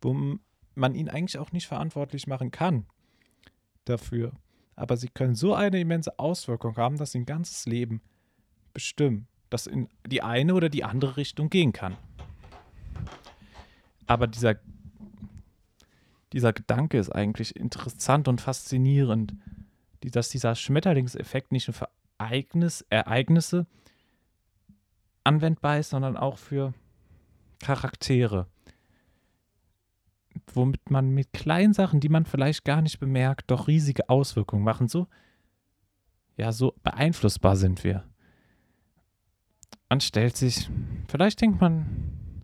wo 0.00 0.38
man 0.74 0.94
ihn 0.94 1.08
eigentlich 1.08 1.38
auch 1.38 1.52
nicht 1.52 1.66
verantwortlich 1.66 2.26
machen 2.26 2.50
kann 2.50 2.86
dafür 3.86 4.32
aber 4.76 4.96
sie 4.96 5.08
können 5.08 5.34
so 5.34 5.54
eine 5.54 5.80
immense 5.80 6.18
Auswirkung 6.18 6.76
haben, 6.76 6.96
dass 6.96 7.12
sie 7.12 7.18
ein 7.18 7.26
ganzes 7.26 7.66
Leben 7.66 8.02
bestimmen, 8.72 9.28
das 9.50 9.66
in 9.66 9.88
die 10.06 10.22
eine 10.22 10.54
oder 10.54 10.68
die 10.68 10.84
andere 10.84 11.16
Richtung 11.16 11.50
gehen 11.50 11.72
kann. 11.72 11.96
Aber 14.06 14.26
dieser, 14.26 14.56
dieser 16.34 16.52
Gedanke 16.52 16.98
ist 16.98 17.10
eigentlich 17.10 17.56
interessant 17.56 18.28
und 18.28 18.42
faszinierend, 18.42 19.34
dass 20.02 20.28
dieser 20.28 20.54
Schmetterlingseffekt 20.54 21.52
nicht 21.52 21.68
nur 21.68 21.74
für 21.74 21.88
Ereignis, 22.18 22.84
Ereignisse 22.90 23.66
anwendbar 25.24 25.78
ist, 25.78 25.90
sondern 25.90 26.18
auch 26.18 26.36
für 26.36 26.74
Charaktere 27.60 28.46
womit 30.52 30.90
man 30.90 31.10
mit 31.10 31.32
kleinen 31.32 31.72
Sachen, 31.72 32.00
die 32.00 32.08
man 32.08 32.26
vielleicht 32.26 32.64
gar 32.64 32.82
nicht 32.82 32.98
bemerkt, 33.00 33.50
doch 33.50 33.68
riesige 33.68 34.08
Auswirkungen 34.08 34.64
machen. 34.64 34.88
So, 34.88 35.06
ja, 36.36 36.52
so 36.52 36.74
beeinflussbar 36.82 37.56
sind 37.56 37.84
wir. 37.84 38.04
Man 39.88 40.00
stellt 40.00 40.36
sich, 40.36 40.68
vielleicht 41.08 41.40
denkt 41.40 41.60
man, 41.60 42.42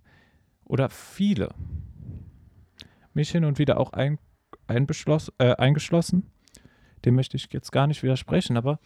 oder 0.65 0.89
viele, 0.89 1.53
mich 3.15 3.31
hin 3.31 3.45
und 3.45 3.59
wieder 3.59 3.79
auch 3.79 3.93
ein, 3.93 4.19
äh, 4.69 5.55
eingeschlossen, 5.57 6.31
dem 7.05 7.15
möchte 7.15 7.37
ich 7.37 7.49
jetzt 7.53 7.73
gar 7.73 7.87
nicht 7.87 8.03
widersprechen, 8.03 8.57
aber 8.57 8.79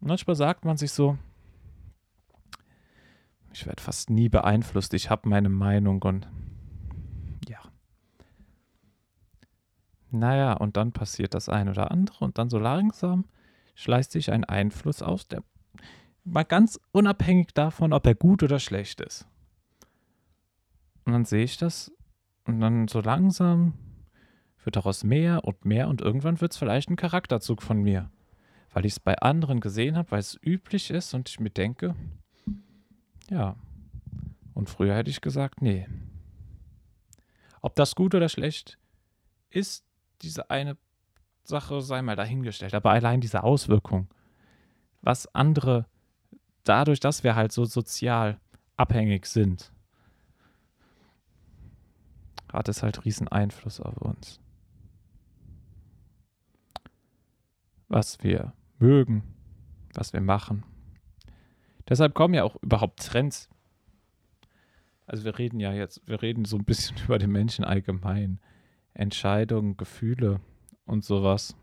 manchmal 0.00 0.36
sagt 0.36 0.64
man 0.64 0.76
sich 0.76 0.92
so, 0.92 1.18
ich 3.52 3.66
werde 3.66 3.82
fast 3.82 4.10
nie 4.10 4.28
beeinflusst, 4.28 4.94
ich 4.94 5.10
habe 5.10 5.28
meine 5.28 5.48
Meinung 5.48 6.02
und 6.02 6.28
Naja, 10.10 10.54
und 10.54 10.76
dann 10.76 10.92
passiert 10.92 11.34
das 11.34 11.48
eine 11.48 11.70
oder 11.70 11.90
andere 11.90 12.24
und 12.24 12.38
dann 12.38 12.50
so 12.50 12.58
langsam 12.58 13.24
schleicht 13.74 14.10
sich 14.10 14.32
ein 14.32 14.44
Einfluss 14.44 15.02
aus, 15.02 15.28
der 15.28 15.42
mal 16.24 16.42
ganz 16.42 16.80
unabhängig 16.92 17.54
davon, 17.54 17.92
ob 17.92 18.06
er 18.06 18.14
gut 18.14 18.42
oder 18.42 18.58
schlecht 18.58 19.00
ist. 19.00 19.26
Und 21.04 21.12
dann 21.12 21.24
sehe 21.24 21.44
ich 21.44 21.56
das 21.56 21.92
und 22.44 22.60
dann 22.60 22.88
so 22.88 23.00
langsam 23.00 23.74
wird 24.64 24.76
daraus 24.76 25.04
mehr 25.04 25.44
und 25.44 25.64
mehr 25.64 25.88
und 25.88 26.00
irgendwann 26.00 26.40
wird 26.40 26.52
es 26.52 26.58
vielleicht 26.58 26.90
ein 26.90 26.96
Charakterzug 26.96 27.62
von 27.62 27.82
mir. 27.82 28.10
Weil 28.72 28.86
ich 28.86 28.92
es 28.92 29.00
bei 29.00 29.18
anderen 29.18 29.60
gesehen 29.60 29.96
habe, 29.96 30.12
weil 30.12 30.20
es 30.20 30.38
üblich 30.44 30.90
ist 30.90 31.14
und 31.14 31.28
ich 31.28 31.40
mir 31.40 31.50
denke, 31.50 31.94
ja. 33.28 33.56
Und 34.54 34.68
früher 34.68 34.94
hätte 34.94 35.10
ich 35.10 35.20
gesagt, 35.20 35.62
nee. 35.62 35.88
Ob 37.62 37.74
das 37.74 37.94
gut 37.94 38.14
oder 38.14 38.28
schlecht 38.28 38.78
ist, 39.50 39.84
diese 40.22 40.50
eine 40.50 40.76
Sache 41.44 41.80
sei 41.80 42.02
mal 42.02 42.16
dahingestellt. 42.16 42.74
Aber 42.74 42.90
allein 42.90 43.20
diese 43.20 43.42
Auswirkung, 43.42 44.08
was 45.02 45.32
andere, 45.34 45.86
dadurch, 46.64 47.00
dass 47.00 47.24
wir 47.24 47.34
halt 47.34 47.52
so 47.52 47.64
sozial 47.64 48.38
abhängig 48.76 49.26
sind, 49.26 49.72
hat 52.52 52.68
es 52.68 52.82
halt 52.82 53.04
riesen 53.04 53.28
Einfluss 53.28 53.80
auf 53.80 53.96
uns. 53.98 54.40
Was 57.88 58.22
wir 58.22 58.52
mögen, 58.78 59.22
was 59.94 60.12
wir 60.12 60.20
machen. 60.20 60.64
Deshalb 61.88 62.14
kommen 62.14 62.34
ja 62.34 62.44
auch 62.44 62.56
überhaupt 62.62 63.04
Trends. 63.04 63.48
Also 65.06 65.24
wir 65.24 65.38
reden 65.38 65.58
ja 65.58 65.72
jetzt, 65.72 66.06
wir 66.06 66.22
reden 66.22 66.44
so 66.44 66.56
ein 66.56 66.64
bisschen 66.64 66.96
über 67.04 67.18
den 67.18 67.30
Menschen 67.30 67.64
allgemein. 67.64 68.40
Entscheidungen, 68.94 69.76
Gefühle 69.76 70.40
und 70.84 71.04
sowas. 71.04 71.56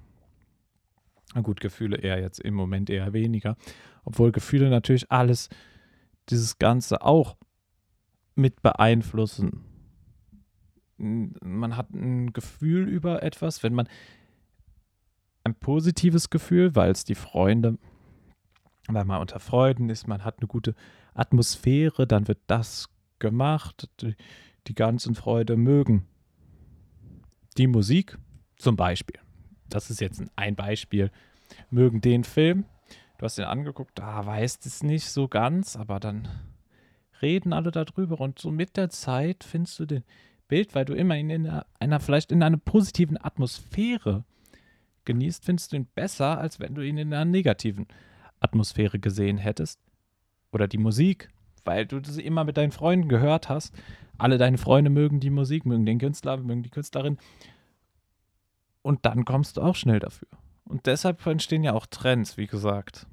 Na 1.33 1.41
gut, 1.41 1.59
Gefühle 1.59 1.97
eher 1.97 2.19
jetzt 2.19 2.39
im 2.39 2.53
Moment 2.53 2.89
eher 2.89 3.13
weniger. 3.13 3.57
Obwohl 4.05 4.31
Gefühle 4.31 4.69
natürlich 4.69 5.11
alles, 5.11 5.49
dieses 6.29 6.57
Ganze 6.57 7.01
auch 7.01 7.37
mit 8.35 8.61
beeinflussen 8.61 9.63
man 10.97 11.77
hat 11.77 11.91
ein 11.91 12.33
Gefühl 12.33 12.87
über 12.87 13.23
etwas, 13.23 13.63
wenn 13.63 13.73
man 13.73 13.87
ein 15.43 15.55
positives 15.55 16.29
Gefühl, 16.29 16.75
weil 16.75 16.91
es 16.91 17.03
die 17.03 17.15
Freunde, 17.15 17.77
weil 18.87 19.05
man 19.05 19.21
unter 19.21 19.39
Freunden 19.39 19.89
ist, 19.89 20.07
man 20.07 20.23
hat 20.23 20.39
eine 20.39 20.47
gute 20.47 20.75
Atmosphäre, 21.13 22.05
dann 22.07 22.27
wird 22.27 22.39
das 22.47 22.89
gemacht, 23.19 23.89
die, 24.01 24.15
die 24.67 24.75
ganzen 24.75 25.15
Freude 25.15 25.55
mögen. 25.55 26.07
Die 27.57 27.67
Musik 27.67 28.17
zum 28.57 28.75
Beispiel, 28.75 29.19
das 29.69 29.89
ist 29.89 30.01
jetzt 30.01 30.23
ein 30.35 30.55
Beispiel, 30.55 31.11
mögen 31.69 32.01
den 32.01 32.23
Film, 32.23 32.65
du 33.17 33.25
hast 33.25 33.37
ihn 33.37 33.45
angeguckt, 33.45 33.97
da 33.97 34.19
ah, 34.19 34.25
weißt 34.25 34.65
es 34.65 34.83
nicht 34.83 35.09
so 35.09 35.27
ganz, 35.27 35.75
aber 35.75 35.99
dann 35.99 36.27
reden 37.21 37.53
alle 37.53 37.71
darüber 37.71 38.19
und 38.19 38.37
so 38.37 38.51
mit 38.51 38.77
der 38.77 38.89
Zeit 38.89 39.43
findest 39.43 39.79
du 39.79 39.85
den, 39.85 40.03
Bild, 40.47 40.75
weil 40.75 40.85
du 40.85 40.93
immerhin 40.93 41.29
in 41.29 41.47
einer, 41.47 41.65
einer, 41.79 41.99
vielleicht 41.99 42.31
in 42.31 42.43
einer 42.43 42.57
positiven 42.57 43.17
Atmosphäre 43.17 44.23
genießt, 45.05 45.45
findest 45.45 45.71
du 45.71 45.77
ihn 45.77 45.87
besser, 45.95 46.37
als 46.37 46.59
wenn 46.59 46.75
du 46.75 46.81
ihn 46.81 46.97
in 46.97 47.13
einer 47.13 47.25
negativen 47.25 47.87
Atmosphäre 48.39 48.99
gesehen 48.99 49.37
hättest. 49.37 49.79
Oder 50.51 50.67
die 50.67 50.77
Musik, 50.77 51.29
weil 51.65 51.85
du 51.85 51.99
das 51.99 52.17
immer 52.17 52.43
mit 52.43 52.57
deinen 52.57 52.71
Freunden 52.71 53.09
gehört 53.09 53.49
hast. 53.49 53.73
Alle 54.17 54.37
deine 54.37 54.57
Freunde 54.57 54.89
mögen 54.89 55.19
die 55.19 55.29
Musik, 55.29 55.65
mögen 55.65 55.85
den 55.85 55.99
Künstler, 55.99 56.37
mögen 56.37 56.63
die 56.63 56.69
Künstlerin. 56.69 57.17
Und 58.81 59.05
dann 59.05 59.25
kommst 59.25 59.57
du 59.57 59.61
auch 59.61 59.75
schnell 59.75 59.99
dafür. 59.99 60.29
Und 60.63 60.85
deshalb 60.85 61.25
entstehen 61.25 61.63
ja 61.63 61.73
auch 61.73 61.85
Trends, 61.85 62.37
wie 62.37 62.47
gesagt. 62.47 63.05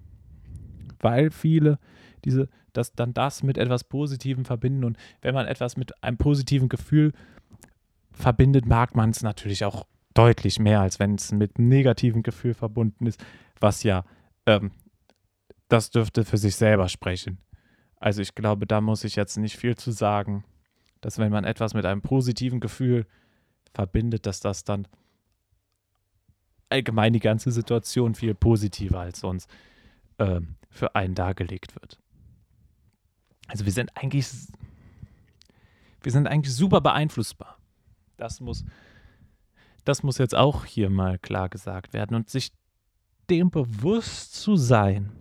Weil 1.00 1.30
viele 1.30 1.78
diese 2.24 2.48
dass 2.74 2.92
dann 2.92 3.14
das 3.14 3.42
mit 3.42 3.56
etwas 3.56 3.84
Positivem 3.84 4.44
verbinden. 4.44 4.84
Und 4.84 4.98
wenn 5.22 5.34
man 5.34 5.46
etwas 5.46 5.76
mit 5.76 6.02
einem 6.04 6.18
positiven 6.18 6.68
Gefühl 6.68 7.12
verbindet, 8.12 8.66
mag 8.66 8.94
man 8.94 9.10
es 9.10 9.22
natürlich 9.22 9.64
auch 9.64 9.86
deutlich 10.12 10.58
mehr, 10.58 10.80
als 10.80 10.98
wenn 10.98 11.14
es 11.14 11.32
mit 11.32 11.56
einem 11.56 11.68
negativen 11.68 12.22
Gefühl 12.22 12.54
verbunden 12.54 13.06
ist, 13.06 13.24
was 13.58 13.82
ja, 13.82 14.04
ähm, 14.46 14.72
das 15.68 15.90
dürfte 15.90 16.24
für 16.24 16.36
sich 16.36 16.56
selber 16.56 16.88
sprechen. 16.88 17.38
Also 17.96 18.20
ich 18.20 18.34
glaube, 18.34 18.66
da 18.66 18.80
muss 18.80 19.02
ich 19.04 19.16
jetzt 19.16 19.38
nicht 19.38 19.56
viel 19.56 19.76
zu 19.76 19.90
sagen, 19.90 20.44
dass 21.00 21.18
wenn 21.18 21.32
man 21.32 21.44
etwas 21.44 21.74
mit 21.74 21.86
einem 21.86 22.02
positiven 22.02 22.60
Gefühl 22.60 23.06
verbindet, 23.72 24.26
dass 24.26 24.40
das 24.40 24.64
dann 24.64 24.86
allgemein 26.68 27.12
die 27.12 27.20
ganze 27.20 27.50
Situation 27.50 28.14
viel 28.14 28.34
positiver 28.34 29.00
als 29.00 29.20
sonst 29.20 29.48
ähm, 30.18 30.56
für 30.70 30.94
einen 30.94 31.14
dargelegt 31.14 31.74
wird. 31.74 31.98
Also 33.48 33.64
wir 33.64 33.72
sind 33.72 33.90
eigentlich, 33.96 34.28
wir 36.02 36.12
sind 36.12 36.26
eigentlich 36.26 36.54
super 36.54 36.80
beeinflussbar. 36.80 37.58
Das 38.16 38.40
muss, 38.40 38.64
das 39.84 40.02
muss 40.02 40.18
jetzt 40.18 40.34
auch 40.34 40.64
hier 40.64 40.90
mal 40.90 41.18
klar 41.18 41.48
gesagt 41.48 41.92
werden 41.92 42.14
und 42.14 42.30
sich 42.30 42.52
dem 43.30 43.50
bewusst 43.50 44.34
zu 44.34 44.56
sein, 44.56 45.12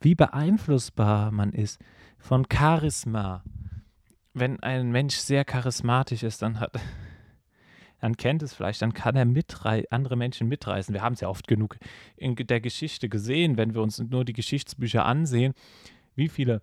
wie 0.00 0.14
beeinflussbar 0.14 1.30
man 1.30 1.52
ist 1.52 1.80
von 2.18 2.46
Charisma. 2.50 3.44
Wenn 4.34 4.60
ein 4.60 4.90
Mensch 4.90 5.16
sehr 5.16 5.44
charismatisch 5.44 6.22
ist, 6.22 6.40
dann 6.42 6.58
hat, 6.58 6.72
dann 8.00 8.16
kennt 8.16 8.42
es 8.42 8.54
vielleicht, 8.54 8.82
dann 8.82 8.94
kann 8.94 9.16
er 9.16 9.84
andere 9.90 10.16
Menschen 10.16 10.48
mitreißen. 10.48 10.94
Wir 10.94 11.02
haben 11.02 11.12
es 11.12 11.20
ja 11.20 11.28
oft 11.28 11.46
genug 11.46 11.76
in 12.16 12.34
der 12.34 12.60
Geschichte 12.60 13.08
gesehen, 13.08 13.56
wenn 13.56 13.74
wir 13.74 13.82
uns 13.82 13.98
nur 13.98 14.24
die 14.24 14.32
Geschichtsbücher 14.32 15.04
ansehen, 15.04 15.54
wie 16.14 16.28
viele 16.28 16.62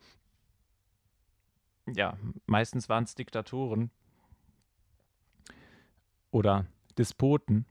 ja, 1.93 2.17
meistens 2.45 2.89
waren 2.89 3.04
es 3.04 3.15
Diktatoren 3.15 3.91
oder 6.32 6.65
Despoten, 6.97 7.65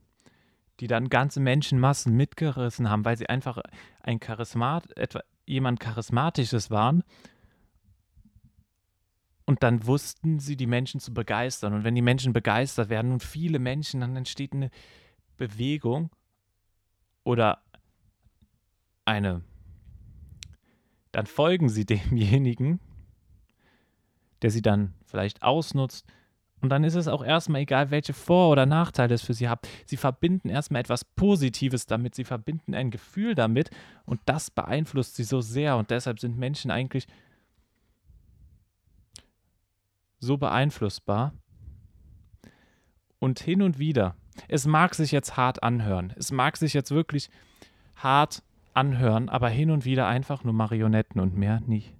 die 0.79 0.87
dann 0.87 1.09
ganze 1.09 1.39
Menschenmassen 1.39 2.15
mitgerissen 2.15 2.89
haben, 2.89 3.05
weil 3.05 3.17
sie 3.17 3.29
einfach 3.29 3.61
ein 4.01 4.19
Charismat, 4.19 4.95
etwa 4.97 5.21
jemand 5.45 5.79
Charismatisches 5.79 6.71
waren. 6.71 7.03
Und 9.45 9.63
dann 9.63 9.85
wussten 9.87 10.39
sie, 10.39 10.55
die 10.55 10.67
Menschen 10.67 10.99
zu 10.99 11.13
begeistern. 11.13 11.73
Und 11.73 11.83
wenn 11.83 11.95
die 11.95 12.03
Menschen 12.03 12.33
begeistert 12.33 12.89
werden 12.89 13.11
und 13.11 13.23
viele 13.23 13.57
Menschen, 13.57 14.01
dann 14.01 14.15
entsteht 14.15 14.53
eine 14.53 14.69
Bewegung 15.37 16.11
oder 17.23 17.63
eine, 19.05 19.41
dann 21.11 21.25
folgen 21.25 21.69
sie 21.69 21.85
demjenigen, 21.87 22.79
der 24.41 24.51
sie 24.51 24.61
dann 24.61 24.93
vielleicht 25.05 25.43
ausnutzt. 25.43 26.05
Und 26.61 26.69
dann 26.69 26.83
ist 26.83 26.95
es 26.95 27.07
auch 27.07 27.23
erstmal 27.23 27.61
egal, 27.61 27.89
welche 27.89 28.13
Vor- 28.13 28.49
oder 28.49 28.65
Nachteile 28.65 29.15
es 29.15 29.21
für 29.21 29.33
sie 29.33 29.47
hat. 29.47 29.67
Sie 29.85 29.97
verbinden 29.97 30.49
erstmal 30.49 30.81
etwas 30.81 31.05
Positives 31.05 31.85
damit, 31.85 32.15
sie 32.15 32.25
verbinden 32.25 32.73
ein 32.73 32.91
Gefühl 32.91 33.33
damit 33.33 33.69
und 34.05 34.19
das 34.25 34.51
beeinflusst 34.51 35.15
sie 35.15 35.23
so 35.23 35.39
sehr. 35.39 35.77
Und 35.77 35.89
deshalb 35.89 36.19
sind 36.19 36.37
Menschen 36.37 36.69
eigentlich 36.69 37.07
so 40.19 40.37
beeinflussbar. 40.37 41.33
Und 43.19 43.39
hin 43.39 43.61
und 43.61 43.79
wieder, 43.79 44.15
es 44.47 44.65
mag 44.65 44.95
sich 44.95 45.11
jetzt 45.11 45.37
hart 45.37 45.63
anhören, 45.63 46.13
es 46.17 46.31
mag 46.31 46.55
sich 46.57 46.73
jetzt 46.73 46.91
wirklich 46.91 47.29
hart 47.95 48.43
anhören, 48.73 49.27
aber 49.27 49.49
hin 49.49 49.71
und 49.71 49.83
wieder 49.83 50.07
einfach 50.07 50.43
nur 50.43 50.53
Marionetten 50.53 51.19
und 51.19 51.35
mehr 51.35 51.59
nicht. 51.61 51.93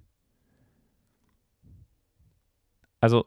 Also, 3.00 3.26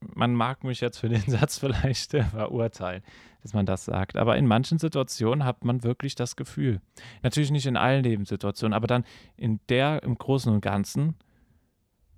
man 0.00 0.34
mag 0.34 0.64
mich 0.64 0.80
jetzt 0.80 0.98
für 0.98 1.08
den 1.08 1.22
Satz 1.26 1.58
vielleicht 1.58 2.10
verurteilen, 2.10 3.02
dass 3.42 3.54
man 3.54 3.66
das 3.66 3.84
sagt. 3.84 4.16
Aber 4.16 4.36
in 4.36 4.46
manchen 4.46 4.78
Situationen 4.78 5.44
hat 5.44 5.64
man 5.64 5.82
wirklich 5.82 6.14
das 6.14 6.36
Gefühl. 6.36 6.80
Natürlich 7.22 7.50
nicht 7.50 7.66
in 7.66 7.76
allen 7.76 8.04
Lebenssituationen, 8.04 8.74
aber 8.74 8.86
dann 8.86 9.04
in 9.36 9.60
der, 9.68 10.02
im 10.02 10.16
Großen 10.16 10.52
und 10.52 10.60
Ganzen, 10.60 11.14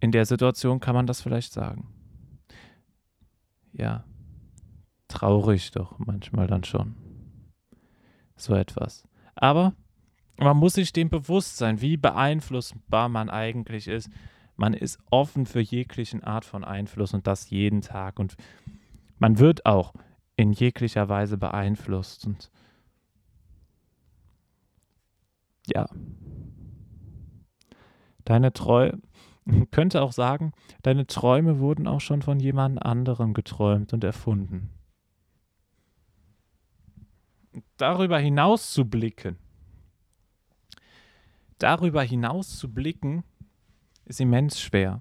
in 0.00 0.12
der 0.12 0.26
Situation 0.26 0.80
kann 0.80 0.94
man 0.94 1.06
das 1.06 1.20
vielleicht 1.20 1.52
sagen. 1.52 1.88
Ja, 3.72 4.04
traurig 5.08 5.70
doch 5.70 5.98
manchmal 5.98 6.46
dann 6.46 6.64
schon. 6.64 6.94
So 8.36 8.54
etwas. 8.54 9.04
Aber 9.34 9.74
man 10.38 10.56
muss 10.56 10.74
sich 10.74 10.92
dem 10.92 11.08
bewusst 11.08 11.56
sein, 11.56 11.80
wie 11.80 11.96
beeinflussbar 11.96 13.08
man 13.08 13.30
eigentlich 13.30 13.88
ist 13.88 14.10
man 14.56 14.74
ist 14.74 14.98
offen 15.10 15.46
für 15.46 15.60
jeglichen 15.60 16.24
Art 16.24 16.44
von 16.44 16.64
Einfluss 16.64 17.14
und 17.14 17.26
das 17.26 17.50
jeden 17.50 17.82
Tag. 17.82 18.18
Und 18.18 18.36
man 19.18 19.38
wird 19.38 19.66
auch 19.66 19.92
in 20.36 20.52
jeglicher 20.52 21.08
Weise 21.08 21.36
beeinflusst. 21.36 22.26
Und 22.26 22.50
ja, 25.66 25.86
deine 28.24 28.52
Träume, 28.52 29.00
könnte 29.70 30.02
auch 30.02 30.12
sagen, 30.12 30.52
deine 30.82 31.06
Träume 31.06 31.58
wurden 31.58 31.86
auch 31.86 32.00
schon 32.00 32.22
von 32.22 32.40
jemand 32.40 32.82
anderem 32.82 33.34
geträumt 33.34 33.92
und 33.92 34.04
erfunden. 34.04 34.70
Darüber 37.78 38.18
hinaus 38.18 38.72
zu 38.72 38.84
blicken, 38.84 39.38
darüber 41.58 42.02
hinaus 42.02 42.58
zu 42.58 42.72
blicken, 42.72 43.24
ist 44.06 44.20
immens 44.20 44.60
schwer. 44.60 45.00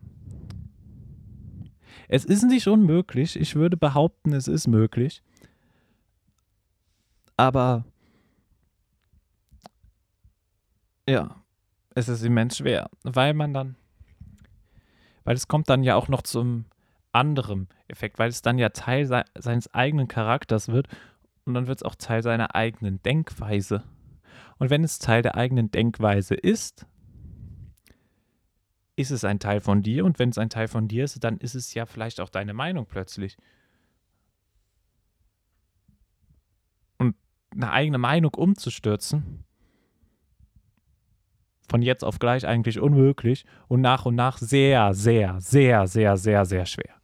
Es 2.07 2.25
ist 2.25 2.43
nicht 2.43 2.67
unmöglich, 2.67 3.39
ich 3.39 3.55
würde 3.55 3.77
behaupten, 3.77 4.33
es 4.33 4.47
ist 4.47 4.67
möglich, 4.67 5.23
Aber 7.37 7.83
ja, 11.07 11.35
es 11.93 12.07
ist 12.07 12.23
immens 12.23 12.57
schwer, 12.57 12.89
weil 13.03 13.33
man 13.33 13.53
dann, 13.53 13.75
weil 15.23 15.35
es 15.35 15.47
kommt 15.47 15.69
dann 15.69 15.83
ja 15.83 15.95
auch 15.95 16.07
noch 16.07 16.21
zum 16.21 16.65
anderen 17.11 17.67
Effekt, 17.87 18.19
weil 18.19 18.29
es 18.29 18.41
dann 18.41 18.57
ja 18.57 18.69
Teil 18.69 19.05
se 19.05 19.23
seines 19.37 19.73
eigenen 19.73 20.07
Charakters 20.07 20.69
wird 20.69 20.87
und 21.45 21.53
dann 21.53 21.67
wird 21.67 21.79
es 21.79 21.83
auch 21.83 21.95
Teil 21.95 22.23
seiner 22.23 22.55
eigenen 22.55 23.01
Denkweise. 23.03 23.83
Und 24.57 24.69
wenn 24.69 24.83
es 24.83 24.99
Teil 24.99 25.21
der 25.21 25.35
eigenen 25.35 25.69
Denkweise 25.71 26.35
ist, 26.35 26.85
ist 28.95 29.12
es 29.12 29.25
ein 29.25 29.39
Teil 29.39 29.62
von 29.62 29.81
dir 29.81 30.05
und 30.05 30.19
wenn 30.19 30.29
es 30.29 30.38
ein 30.38 30.49
Teil 30.49 30.67
von 30.67 30.88
dir 30.88 31.03
ist, 31.03 31.23
dann 31.23 31.38
ist 31.38 31.55
es 31.55 31.73
ja 31.73 31.86
vielleicht 31.86 32.21
auch 32.21 32.29
deine 32.29 32.53
Meinung 32.53 32.86
plötzlich. 32.86 33.38
Und 36.97 37.15
eine 37.51 37.71
eigene 37.71 37.97
Meinung 37.97 38.34
umzustürzen, 38.34 39.43
von 41.67 41.81
jetzt 41.81 42.03
auf 42.03 42.19
gleich 42.19 42.47
eigentlich 42.47 42.79
unmöglich 42.79 43.45
und 43.67 43.81
nach 43.81 44.05
und 44.05 44.15
nach 44.15 44.38
sehr, 44.38 44.93
sehr, 44.93 45.41
sehr, 45.41 45.88
sehr, 45.88 46.15
sehr, 46.15 46.45
sehr 46.45 46.65
schwer. 46.65 46.95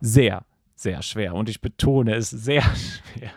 Sehr, 0.00 0.44
sehr 0.74 1.02
schwer. 1.02 1.34
Und 1.34 1.48
ich 1.48 1.60
betone 1.60 2.14
es 2.14 2.30
sehr 2.30 2.62
schwer. 2.74 3.30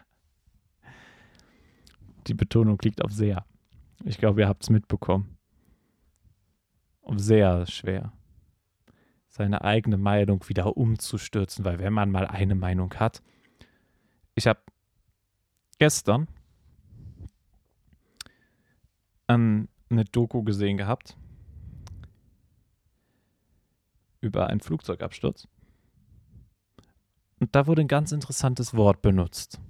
Die 2.28 2.34
Betonung 2.34 2.78
liegt 2.84 3.02
auf 3.02 3.12
sehr. 3.12 3.46
Ich 4.04 4.18
glaube, 4.18 4.42
ihr 4.42 4.48
habt 4.48 4.64
es 4.64 4.70
mitbekommen. 4.70 5.39
Sehr 7.18 7.66
schwer. 7.66 8.14
Seine 9.28 9.64
eigene 9.64 9.98
Meinung 9.98 10.48
wieder 10.48 10.78
umzustürzen, 10.78 11.66
weil 11.66 11.80
wenn 11.80 11.94
man 11.94 12.12
mal 12.12 12.28
eine 12.28 12.56
Meinung 12.56 12.94
hat. 12.96 13.22
Ich 14.36 14.48
habe 14.48 14.60
gestern 15.78 16.28
ähm, 19.28 19.70
eine 19.90 20.06
Doku 20.06 20.44
gesehen 20.44 20.78
gehabt 20.78 21.16
über 24.22 24.48
einen 24.48 24.60
Flugzeugabsturz. 24.60 25.48
Und 27.40 27.56
da 27.56 27.68
wurde 27.68 27.82
ein 27.82 27.88
ganz 27.88 28.12
interessantes 28.12 28.74
Wort 28.74 29.02
benutzt. 29.02 29.62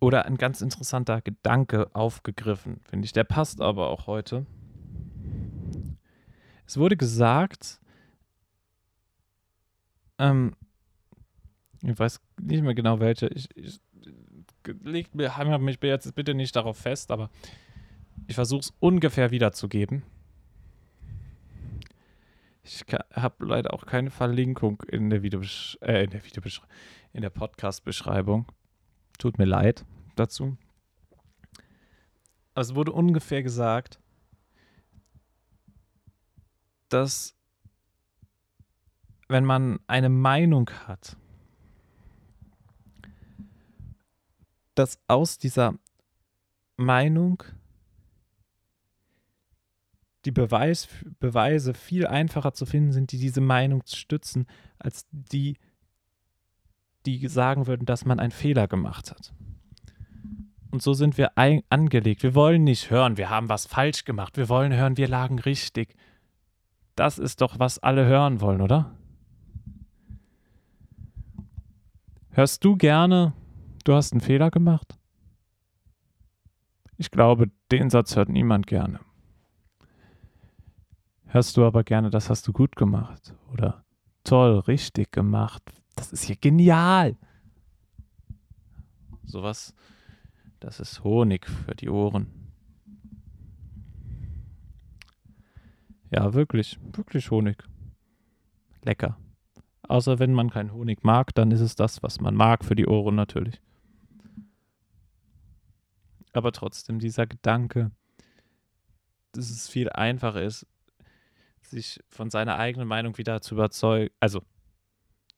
Oder 0.00 0.24
ein 0.24 0.36
ganz 0.36 0.60
interessanter 0.60 1.20
Gedanke 1.20 1.94
aufgegriffen, 1.94 2.80
finde 2.84 3.04
ich. 3.04 3.12
Der 3.12 3.24
passt 3.24 3.60
aber 3.60 3.90
auch 3.90 4.06
heute. 4.06 4.46
Es 6.68 6.76
wurde 6.76 6.98
gesagt, 6.98 7.80
ähm, 10.18 10.54
ich 11.82 11.98
weiß 11.98 12.20
nicht 12.42 12.62
mehr 12.62 12.74
genau 12.74 13.00
welche, 13.00 13.28
ich, 13.28 13.48
ich 13.56 13.80
mir, 15.14 15.34
hammer 15.38 15.56
mich 15.56 15.78
jetzt 15.80 16.14
bitte 16.14 16.34
nicht 16.34 16.54
darauf 16.54 16.76
fest, 16.76 17.10
aber 17.10 17.30
ich 18.26 18.34
versuche 18.34 18.60
es 18.60 18.74
ungefähr 18.80 19.30
wiederzugeben. 19.30 20.02
Ich 22.62 22.84
habe 23.14 23.46
leider 23.46 23.72
auch 23.72 23.86
keine 23.86 24.10
Verlinkung 24.10 24.82
in 24.88 25.08
der 25.08 25.22
Videobesch 25.22 25.78
äh, 25.80 26.04
in 26.04 26.10
der 26.10 26.22
Videobesch 26.22 26.60
in 27.14 27.22
der 27.22 27.30
Podcast-Beschreibung. 27.30 28.44
Tut 29.16 29.38
mir 29.38 29.46
leid 29.46 29.86
dazu. 30.16 30.58
Aber 32.52 32.60
es 32.60 32.74
wurde 32.74 32.92
ungefähr 32.92 33.42
gesagt, 33.42 33.98
dass 36.88 37.34
wenn 39.28 39.44
man 39.44 39.78
eine 39.86 40.08
Meinung 40.08 40.70
hat, 40.86 41.16
dass 44.74 44.98
aus 45.06 45.38
dieser 45.38 45.74
Meinung 46.76 47.42
die 50.24 50.30
Beweis, 50.30 50.88
Beweise 51.20 51.74
viel 51.74 52.06
einfacher 52.06 52.52
zu 52.52 52.66
finden 52.66 52.92
sind, 52.92 53.12
die 53.12 53.18
diese 53.18 53.40
Meinung 53.40 53.82
stützen, 53.86 54.46
als 54.78 55.06
die, 55.10 55.56
die 57.06 57.26
sagen 57.28 57.66
würden, 57.66 57.86
dass 57.86 58.04
man 58.04 58.20
einen 58.20 58.30
Fehler 58.30 58.68
gemacht 58.68 59.10
hat. 59.10 59.32
Und 60.70 60.82
so 60.82 60.92
sind 60.92 61.16
wir 61.16 61.32
angelegt. 61.36 62.22
Wir 62.22 62.34
wollen 62.34 62.64
nicht 62.64 62.90
hören, 62.90 63.16
wir 63.16 63.30
haben 63.30 63.48
was 63.48 63.66
falsch 63.66 64.04
gemacht. 64.04 64.36
Wir 64.36 64.48
wollen 64.48 64.72
hören, 64.72 64.96
wir 64.96 65.08
lagen 65.08 65.38
richtig. 65.38 65.94
Das 66.98 67.16
ist 67.16 67.42
doch, 67.42 67.60
was 67.60 67.78
alle 67.78 68.06
hören 68.06 68.40
wollen, 68.40 68.60
oder? 68.60 68.90
Hörst 72.30 72.64
du 72.64 72.74
gerne, 72.74 73.34
du 73.84 73.94
hast 73.94 74.12
einen 74.12 74.20
Fehler 74.20 74.50
gemacht? 74.50 74.98
Ich 76.96 77.12
glaube, 77.12 77.52
den 77.70 77.88
Satz 77.88 78.16
hört 78.16 78.28
niemand 78.28 78.66
gerne. 78.66 78.98
Hörst 81.26 81.56
du 81.56 81.64
aber 81.64 81.84
gerne, 81.84 82.10
das 82.10 82.30
hast 82.30 82.48
du 82.48 82.52
gut 82.52 82.74
gemacht 82.74 83.32
oder 83.52 83.84
toll, 84.24 84.58
richtig 84.58 85.12
gemacht. 85.12 85.62
Das 85.94 86.12
ist 86.12 86.24
hier 86.24 86.34
genial. 86.34 87.16
Sowas, 89.22 89.72
das 90.58 90.80
ist 90.80 91.04
Honig 91.04 91.46
für 91.46 91.76
die 91.76 91.90
Ohren. 91.90 92.37
Ja, 96.10 96.32
wirklich, 96.34 96.78
wirklich 96.92 97.30
Honig. 97.30 97.62
Lecker. 98.82 99.18
Außer 99.82 100.18
wenn 100.18 100.32
man 100.32 100.50
keinen 100.50 100.72
Honig 100.72 101.02
mag, 101.02 101.34
dann 101.34 101.50
ist 101.50 101.60
es 101.60 101.76
das, 101.76 102.02
was 102.02 102.20
man 102.20 102.34
mag 102.34 102.64
für 102.64 102.74
die 102.74 102.86
Ohren 102.86 103.14
natürlich. 103.14 103.60
Aber 106.32 106.52
trotzdem 106.52 106.98
dieser 106.98 107.26
Gedanke, 107.26 107.90
dass 109.32 109.50
es 109.50 109.68
viel 109.68 109.90
einfacher 109.90 110.42
ist, 110.42 110.66
sich 111.62 112.00
von 112.08 112.30
seiner 112.30 112.58
eigenen 112.58 112.88
Meinung 112.88 113.18
wieder 113.18 113.40
zu 113.40 113.54
überzeugen, 113.54 114.14
also 114.20 114.42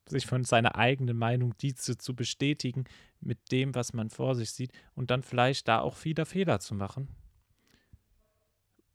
sich 0.06 0.26
von 0.26 0.44
seiner 0.44 0.76
eigenen 0.76 1.16
Meinung 1.16 1.54
diese 1.58 1.96
zu 1.96 2.14
bestätigen 2.14 2.84
mit 3.20 3.52
dem, 3.52 3.74
was 3.74 3.92
man 3.92 4.10
vor 4.10 4.34
sich 4.34 4.50
sieht 4.50 4.72
und 4.94 5.10
dann 5.10 5.22
vielleicht 5.22 5.68
da 5.68 5.80
auch 5.80 6.04
wieder 6.04 6.26
Fehler 6.26 6.60
zu 6.60 6.74
machen, 6.74 7.08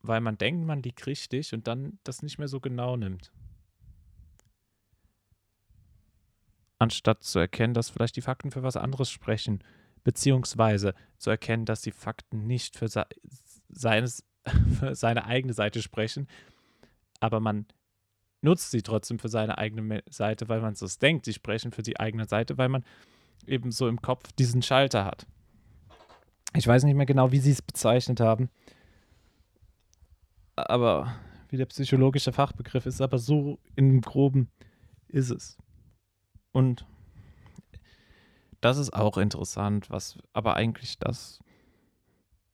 weil 0.06 0.20
man 0.20 0.38
denkt, 0.38 0.66
man 0.66 0.82
liegt 0.82 1.06
richtig 1.06 1.52
und 1.52 1.66
dann 1.66 1.98
das 2.04 2.22
nicht 2.22 2.38
mehr 2.38 2.48
so 2.48 2.60
genau 2.60 2.96
nimmt. 2.96 3.32
Anstatt 6.78 7.24
zu 7.24 7.38
erkennen, 7.38 7.74
dass 7.74 7.90
vielleicht 7.90 8.16
die 8.16 8.22
Fakten 8.22 8.50
für 8.50 8.62
was 8.62 8.76
anderes 8.76 9.10
sprechen, 9.10 9.62
beziehungsweise 10.04 10.94
zu 11.18 11.30
erkennen, 11.30 11.64
dass 11.64 11.80
die 11.80 11.90
Fakten 11.90 12.46
nicht 12.46 12.76
für, 12.76 12.88
seines, 13.68 14.24
für 14.78 14.94
seine 14.94 15.24
eigene 15.24 15.54
Seite 15.54 15.82
sprechen, 15.82 16.28
aber 17.20 17.40
man 17.40 17.66
nutzt 18.42 18.70
sie 18.70 18.82
trotzdem 18.82 19.18
für 19.18 19.28
seine 19.28 19.58
eigene 19.58 20.02
Seite, 20.08 20.48
weil 20.48 20.60
man 20.60 20.74
so 20.74 20.86
denkt, 21.00 21.24
sie 21.24 21.32
sprechen 21.32 21.72
für 21.72 21.82
die 21.82 21.98
eigene 21.98 22.26
Seite, 22.26 22.58
weil 22.58 22.68
man 22.68 22.84
eben 23.46 23.72
so 23.72 23.88
im 23.88 24.02
Kopf 24.02 24.32
diesen 24.32 24.62
Schalter 24.62 25.04
hat. 25.04 25.26
Ich 26.54 26.66
weiß 26.66 26.84
nicht 26.84 26.94
mehr 26.94 27.06
genau, 27.06 27.32
wie 27.32 27.40
sie 27.40 27.50
es 27.50 27.62
bezeichnet 27.62 28.20
haben, 28.20 28.50
aber 30.56 31.14
wie 31.48 31.56
der 31.56 31.66
psychologische 31.66 32.32
Fachbegriff 32.32 32.86
ist, 32.86 33.00
aber 33.00 33.18
so 33.18 33.58
im 33.76 34.00
groben 34.00 34.48
ist 35.08 35.30
es. 35.30 35.58
Und 36.52 36.86
das 38.60 38.78
ist 38.78 38.92
auch 38.92 39.18
interessant, 39.18 39.90
was 39.90 40.18
aber 40.32 40.56
eigentlich 40.56 40.98
das, 40.98 41.40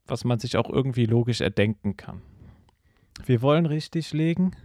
was 0.07 0.25
man 0.25 0.39
sich 0.39 0.57
auch 0.57 0.69
irgendwie 0.69 1.07
logisch 1.07 1.41
erdenken 1.41 1.97
kann. 1.97 2.21
Wir 3.25 3.41
wollen 3.41 3.67
richtig 3.67 4.13
liegen. 4.13 4.57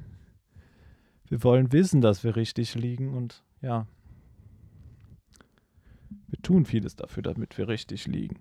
Wir 1.30 1.44
wollen 1.44 1.72
wissen, 1.72 2.02
dass 2.02 2.24
wir 2.24 2.36
richtig 2.36 2.76
liegen 2.76 3.14
und 3.14 3.44
ja, 3.62 3.86
wir 6.28 6.42
tun 6.42 6.66
vieles 6.66 6.96
dafür, 6.96 7.24
damit 7.24 7.58
wir 7.58 7.68
richtig 7.68 8.08
liegen. 8.08 8.40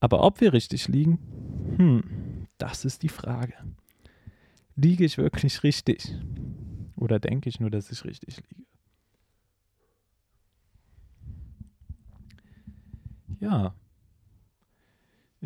Aber 0.00 0.22
ob 0.22 0.40
wir 0.40 0.52
richtig 0.52 0.88
liegen, 0.88 1.18
hm, 1.76 2.02
das 2.58 2.84
ist 2.84 3.02
die 3.02 3.08
Frage. 3.08 3.54
Liege 4.74 5.04
ich 5.04 5.18
wirklich 5.18 5.62
richtig? 5.62 6.14
Oder 6.96 7.18
denke 7.18 7.48
ich 7.48 7.60
nur, 7.60 7.70
dass 7.70 7.90
ich 7.90 8.04
richtig 8.04 8.42
liege? 8.50 8.66
Ja, 13.38 13.74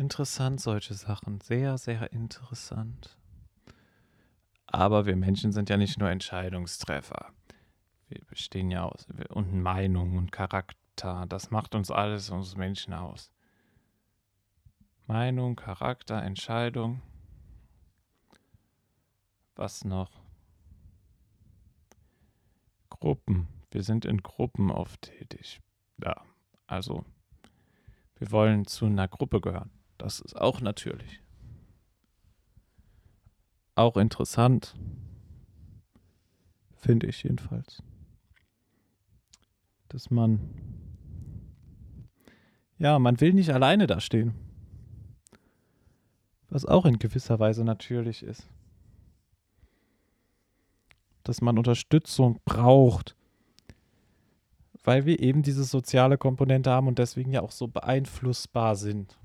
interessant, 0.01 0.59
solche 0.59 0.93
Sachen. 0.93 1.39
Sehr, 1.41 1.77
sehr 1.77 2.11
interessant. 2.11 3.17
Aber 4.65 5.05
wir 5.05 5.15
Menschen 5.15 5.51
sind 5.51 5.69
ja 5.69 5.77
nicht 5.77 5.99
nur 5.99 6.09
Entscheidungstreffer. 6.09 7.31
Wir 8.09 8.21
bestehen 8.25 8.71
ja 8.71 8.83
aus 8.83 9.07
und 9.29 9.61
Meinung 9.61 10.17
und 10.17 10.31
Charakter. 10.31 11.25
Das 11.27 11.51
macht 11.51 11.75
uns 11.75 11.91
alles, 11.91 12.29
uns 12.29 12.55
Menschen 12.57 12.93
aus. 12.93 13.31
Meinung, 15.11 15.57
Charakter, 15.57 16.23
Entscheidung. 16.23 17.01
Was 19.55 19.83
noch? 19.83 20.23
Gruppen. 22.89 23.49
Wir 23.71 23.83
sind 23.83 24.05
in 24.05 24.19
Gruppen 24.19 24.71
oft 24.71 25.01
tätig. 25.01 25.59
Ja, 26.01 26.23
also 26.65 27.03
Wir 28.19 28.31
wollen 28.31 28.65
zu 28.65 28.85
einer 28.85 29.09
Gruppe 29.09 29.41
gehören. 29.41 29.69
Das 29.97 30.21
ist 30.21 30.39
auch 30.39 30.61
natürlich. 30.61 31.21
Auch 33.75 33.97
interessant. 33.97 34.77
Finde 36.77 37.07
ich 37.07 37.21
jedenfalls. 37.23 37.83
Dass 39.89 40.09
man. 40.09 40.39
Ja, 42.77 42.97
man 42.97 43.19
will 43.19 43.33
nicht 43.33 43.53
alleine 43.53 43.87
da 43.87 43.99
stehen. 43.99 44.50
Was 46.51 46.65
auch 46.65 46.85
in 46.85 46.99
gewisser 46.99 47.39
Weise 47.39 47.63
natürlich 47.63 48.21
ist. 48.21 48.47
Dass 51.23 51.41
man 51.41 51.57
Unterstützung 51.57 52.39
braucht 52.45 53.15
weil 54.83 55.05
wir 55.05 55.19
eben 55.19 55.43
diese 55.43 55.63
soziale 55.63 56.17
Komponente 56.17 56.71
haben 56.71 56.87
und 56.87 56.99
deswegen 56.99 57.31
ja 57.31 57.41
auch 57.41 57.51
so 57.51 57.67
beeinflussbar 57.67 58.75
sind. 58.75 59.17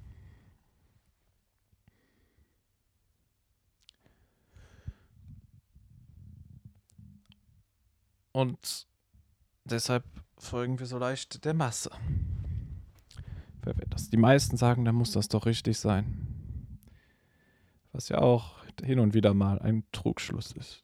Und 8.32 8.86
deshalb 9.64 10.04
folgen 10.36 10.78
wir 10.78 10.84
so 10.84 10.98
leicht 10.98 11.44
der 11.46 11.54
Masse. 11.54 11.90
Wenn 13.62 13.90
das 13.90 14.10
die 14.10 14.18
meisten 14.18 14.58
sagen, 14.58 14.84
dann 14.84 14.94
muss 14.94 15.12
das 15.12 15.28
doch 15.28 15.46
richtig 15.46 15.78
sein. 15.78 16.35
Was 17.96 18.10
ja 18.10 18.18
auch 18.18 18.62
hin 18.84 18.98
und 18.98 19.14
wieder 19.14 19.32
mal 19.32 19.58
ein 19.58 19.82
Trugschluss 19.90 20.52
ist. 20.52 20.82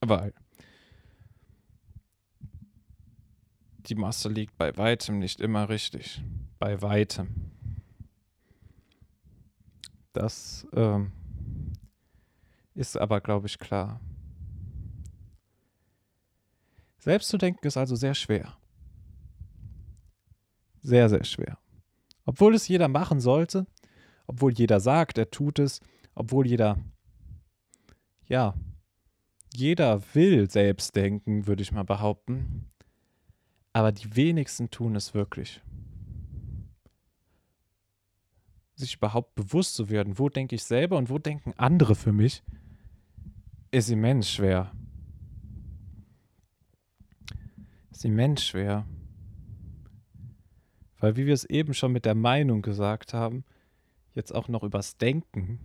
Weil 0.00 0.32
die 3.78 3.96
Masse 3.96 4.28
liegt 4.28 4.56
bei 4.56 4.76
weitem 4.76 5.18
nicht 5.18 5.40
immer 5.40 5.68
richtig. 5.68 6.22
Bei 6.60 6.80
weitem. 6.82 7.50
Das 10.12 10.68
ähm, 10.72 11.10
ist 12.74 12.96
aber, 12.96 13.20
glaube 13.20 13.48
ich, 13.48 13.58
klar. 13.58 14.00
Selbst 17.00 17.28
zu 17.28 17.38
denken 17.38 17.66
ist 17.66 17.76
also 17.76 17.96
sehr 17.96 18.14
schwer. 18.14 18.56
Sehr, 20.80 21.08
sehr 21.08 21.24
schwer. 21.24 21.58
Obwohl 22.24 22.54
es 22.54 22.68
jeder 22.68 22.86
machen 22.86 23.18
sollte, 23.18 23.66
obwohl 24.28 24.52
jeder 24.52 24.78
sagt, 24.78 25.18
er 25.18 25.30
tut 25.30 25.58
es, 25.58 25.80
obwohl 26.14 26.46
jeder, 26.46 26.78
ja, 28.26 28.54
jeder 29.54 30.02
will 30.14 30.48
selbst 30.50 30.94
denken, 30.94 31.46
würde 31.46 31.62
ich 31.62 31.72
mal 31.72 31.84
behaupten. 31.84 32.70
Aber 33.72 33.90
die 33.90 34.14
wenigsten 34.14 34.70
tun 34.70 34.94
es 34.94 35.14
wirklich. 35.14 35.62
Sich 38.74 38.96
überhaupt 38.96 39.34
bewusst 39.34 39.74
zu 39.74 39.88
werden, 39.88 40.18
wo 40.18 40.28
denke 40.28 40.54
ich 40.54 40.62
selber 40.62 40.98
und 40.98 41.08
wo 41.10 41.18
denken 41.18 41.54
andere 41.56 41.94
für 41.94 42.12
mich, 42.12 42.42
ist 43.70 43.90
immens 43.90 44.30
schwer. 44.30 44.72
Ist 47.90 48.04
immens 48.04 48.44
schwer. 48.44 48.86
Weil, 50.98 51.16
wie 51.16 51.26
wir 51.26 51.34
es 51.34 51.44
eben 51.44 51.72
schon 51.72 51.92
mit 51.92 52.04
der 52.04 52.14
Meinung 52.14 52.60
gesagt 52.60 53.14
haben, 53.14 53.44
jetzt 54.18 54.34
auch 54.34 54.48
noch 54.48 54.62
übers 54.62 54.98
Denken. 54.98 55.58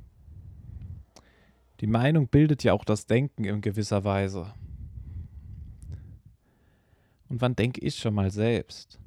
Die 1.81 1.87
Meinung 1.87 2.29
bildet 2.29 2.63
ja 2.63 2.71
auch 2.71 2.85
das 2.85 3.05
Denken 3.07 3.43
in 3.43 3.59
gewisser 3.59 4.05
Weise. 4.05 4.53
Und 7.27 7.41
wann 7.41 7.55
denke 7.55 7.81
ich 7.81 7.97
schon 7.97 8.13
mal 8.13 8.31
selbst? 8.31 8.99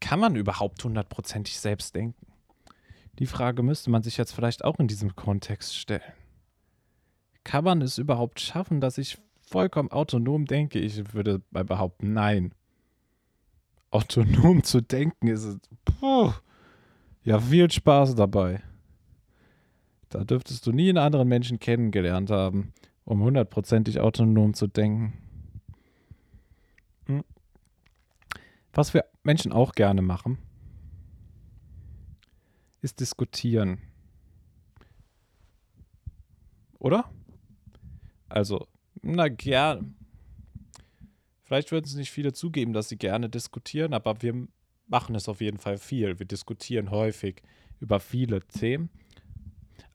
Kann 0.00 0.18
man 0.18 0.34
überhaupt 0.34 0.82
hundertprozentig 0.82 1.60
selbst 1.60 1.94
denken? 1.94 2.26
Die 3.18 3.26
Frage 3.26 3.62
müsste 3.62 3.90
man 3.90 4.02
sich 4.02 4.16
jetzt 4.16 4.32
vielleicht 4.32 4.64
auch 4.64 4.78
in 4.80 4.88
diesem 4.88 5.14
Kontext 5.14 5.76
stellen. 5.76 6.14
Kann 7.44 7.64
man 7.64 7.82
es 7.82 7.98
überhaupt 7.98 8.40
schaffen, 8.40 8.80
dass 8.80 8.98
ich 8.98 9.18
vollkommen 9.42 9.90
autonom 9.90 10.46
denke? 10.46 10.78
Ich 10.78 11.12
würde 11.12 11.42
behaupten, 11.50 12.12
nein. 12.12 12.54
Autonom 13.90 14.62
zu 14.62 14.80
denken 14.80 15.28
ist 15.28 15.58
puh, 15.84 16.32
ja 17.24 17.40
viel 17.40 17.70
Spaß 17.70 18.14
dabei. 18.14 18.62
Da 20.08 20.24
dürftest 20.24 20.66
du 20.66 20.72
nie 20.72 20.88
einen 20.88 20.98
anderen 20.98 21.28
Menschen 21.28 21.58
kennengelernt 21.58 22.30
haben, 22.30 22.72
um 23.04 23.22
hundertprozentig 23.22 24.00
autonom 24.00 24.54
zu 24.54 24.66
denken. 24.66 25.12
Hm. 27.06 27.24
Was 28.72 28.94
wir 28.94 29.04
Menschen 29.22 29.52
auch 29.52 29.72
gerne 29.72 30.02
machen, 30.02 30.38
ist 32.82 33.00
diskutieren. 33.00 33.78
Oder? 36.78 37.10
Also, 38.28 38.66
na 39.02 39.28
gern. 39.28 39.96
Vielleicht 41.50 41.72
würden 41.72 41.86
es 41.86 41.96
nicht 41.96 42.12
viele 42.12 42.32
zugeben, 42.32 42.72
dass 42.72 42.88
sie 42.88 42.96
gerne 42.96 43.28
diskutieren, 43.28 43.92
aber 43.92 44.22
wir 44.22 44.46
machen 44.86 45.16
es 45.16 45.28
auf 45.28 45.40
jeden 45.40 45.58
Fall 45.58 45.78
viel. 45.78 46.16
Wir 46.20 46.26
diskutieren 46.26 46.92
häufig 46.92 47.42
über 47.80 47.98
viele 47.98 48.46
Themen. 48.46 48.88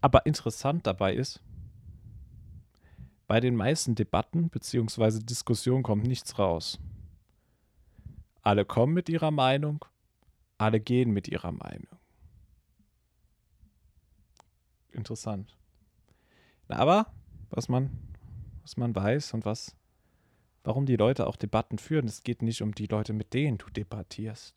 Aber 0.01 0.25
interessant 0.25 0.85
dabei 0.85 1.15
ist, 1.15 1.41
bei 3.25 3.39
den 3.39 3.55
meisten 3.55 3.95
Debatten 3.95 4.49
bzw. 4.49 5.19
Diskussionen 5.19 5.81
kommt 5.81 6.05
nichts 6.05 6.37
raus. 6.37 6.77
Alle 8.41 8.65
kommen 8.65 8.93
mit 8.93 9.07
ihrer 9.07 9.31
Meinung, 9.31 9.85
alle 10.57 10.81
gehen 10.81 11.11
mit 11.11 11.29
ihrer 11.29 11.53
Meinung. 11.53 11.87
Interessant. 14.91 15.55
Aber 16.67 17.13
was 17.49 17.69
man, 17.69 17.91
was 18.61 18.75
man 18.75 18.93
weiß 18.93 19.33
und 19.35 19.45
was, 19.45 19.73
warum 20.65 20.87
die 20.87 20.95
Leute 20.95 21.27
auch 21.27 21.35
Debatten 21.35 21.77
führen, 21.77 22.07
es 22.07 22.23
geht 22.23 22.41
nicht 22.41 22.61
um 22.61 22.73
die 22.73 22.87
Leute, 22.87 23.13
mit 23.13 23.33
denen 23.33 23.59
du 23.59 23.69
debattierst, 23.69 24.55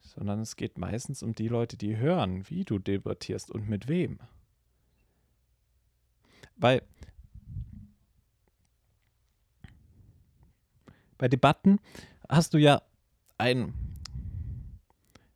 sondern 0.00 0.40
es 0.40 0.56
geht 0.56 0.78
meistens 0.78 1.22
um 1.22 1.34
die 1.34 1.48
Leute, 1.48 1.76
die 1.76 1.98
hören, 1.98 2.48
wie 2.48 2.64
du 2.64 2.78
debattierst 2.78 3.50
und 3.50 3.68
mit 3.68 3.86
wem. 3.86 4.18
Weil 6.56 6.82
bei 11.18 11.28
Debatten 11.28 11.78
hast 12.26 12.54
du 12.54 12.58
ja 12.58 12.80
ein, 13.36 13.74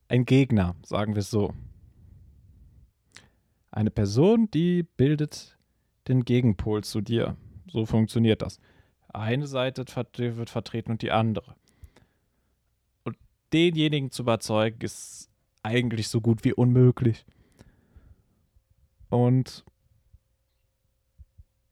ein 0.09 0.25
Gegner, 0.25 0.77
sagen 0.83 1.15
wir 1.15 1.21
es 1.21 1.31
so. 1.31 1.53
Eine 3.71 3.91
Person, 3.91 4.51
die 4.51 4.83
bildet 4.83 5.59
den 6.09 6.25
Gegenpol 6.25 6.83
zu 6.85 7.03
dir. 7.03 7.37
So 7.67 7.85
funktioniert 7.85 8.41
das. 8.41 8.59
Eine 9.13 9.47
Seite 9.47 9.85
wird 9.87 10.51
vertreten 10.51 10.93
und 10.93 11.03
die 11.03 11.11
andere. 11.11 11.55
Und 13.05 13.17
denjenigen 13.53 14.11
zu 14.11 14.23
überzeugen, 14.23 14.81
ist 14.81 15.29
eigentlich 15.63 16.09
so 16.09 16.21
gut 16.21 16.45
wie 16.45 16.53
unmöglich. 16.53 17.25
Und 19.09 19.65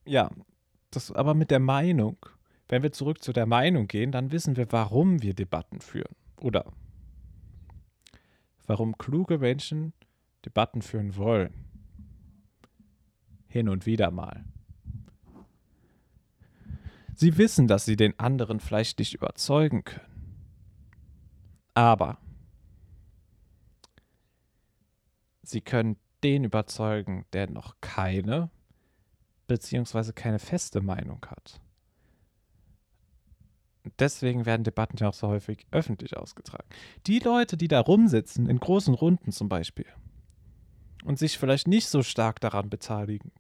ja, 0.05 0.31
das 0.91 1.13
aber 1.13 1.35
mit 1.35 1.51
der 1.51 1.61
Meinung. 1.61 2.17
Wenn 2.69 2.83
wir 2.83 2.93
zurück 2.93 3.23
zu 3.23 3.33
der 3.33 3.47
Meinung 3.47 3.87
gehen, 3.87 4.13
dann 4.13 4.31
wissen 4.31 4.57
wir, 4.57 4.71
warum 4.73 5.23
wir 5.23 5.35
Debatten 5.35 5.81
führen. 5.81 6.15
Oder 6.41 6.71
warum 8.67 8.99
kluge 8.99 9.39
Menschen 9.39 9.95
Debatten 10.45 10.83
führen 10.83 11.17
wollen. 11.17 11.53
Hin 13.49 13.69
und 13.69 13.87
wieder 13.87 14.11
mal. 14.11 14.45
Sie 17.19 17.37
wissen, 17.37 17.67
dass 17.67 17.85
sie 17.85 17.97
den 17.97 18.17
anderen 18.21 18.61
vielleicht 18.61 19.01
nicht 19.01 19.13
überzeugen 19.13 19.83
können. 19.83 20.47
Aber 21.75 22.19
sie 25.43 25.61
können 25.61 25.97
den 26.23 26.45
überzeugen, 26.45 27.27
der 27.33 27.51
noch 27.51 27.75
keine 27.81 28.53
beziehungsweise 29.49 30.13
keine 30.13 30.39
feste 30.39 30.81
Meinung 30.81 31.27
hat. 31.27 31.61
Deswegen 33.99 34.47
werden 34.47 34.63
Debatten 34.63 34.99
ja 34.99 35.09
auch 35.09 35.15
so 35.15 35.27
häufig 35.27 35.67
öffentlich 35.73 36.17
ausgetragen. 36.17 36.69
Die 37.09 37.19
Leute, 37.19 37.57
die 37.57 37.67
da 37.67 37.81
rumsitzen, 37.81 38.49
in 38.49 38.61
großen 38.61 38.95
Runden 38.95 39.33
zum 39.33 39.49
Beispiel, 39.49 39.87
und 41.05 41.19
sich 41.19 41.37
vielleicht 41.37 41.67
nicht 41.67 41.89
so 41.89 42.05
stark 42.05 42.41
daran 42.41 42.71
beteiligen, 42.71 43.33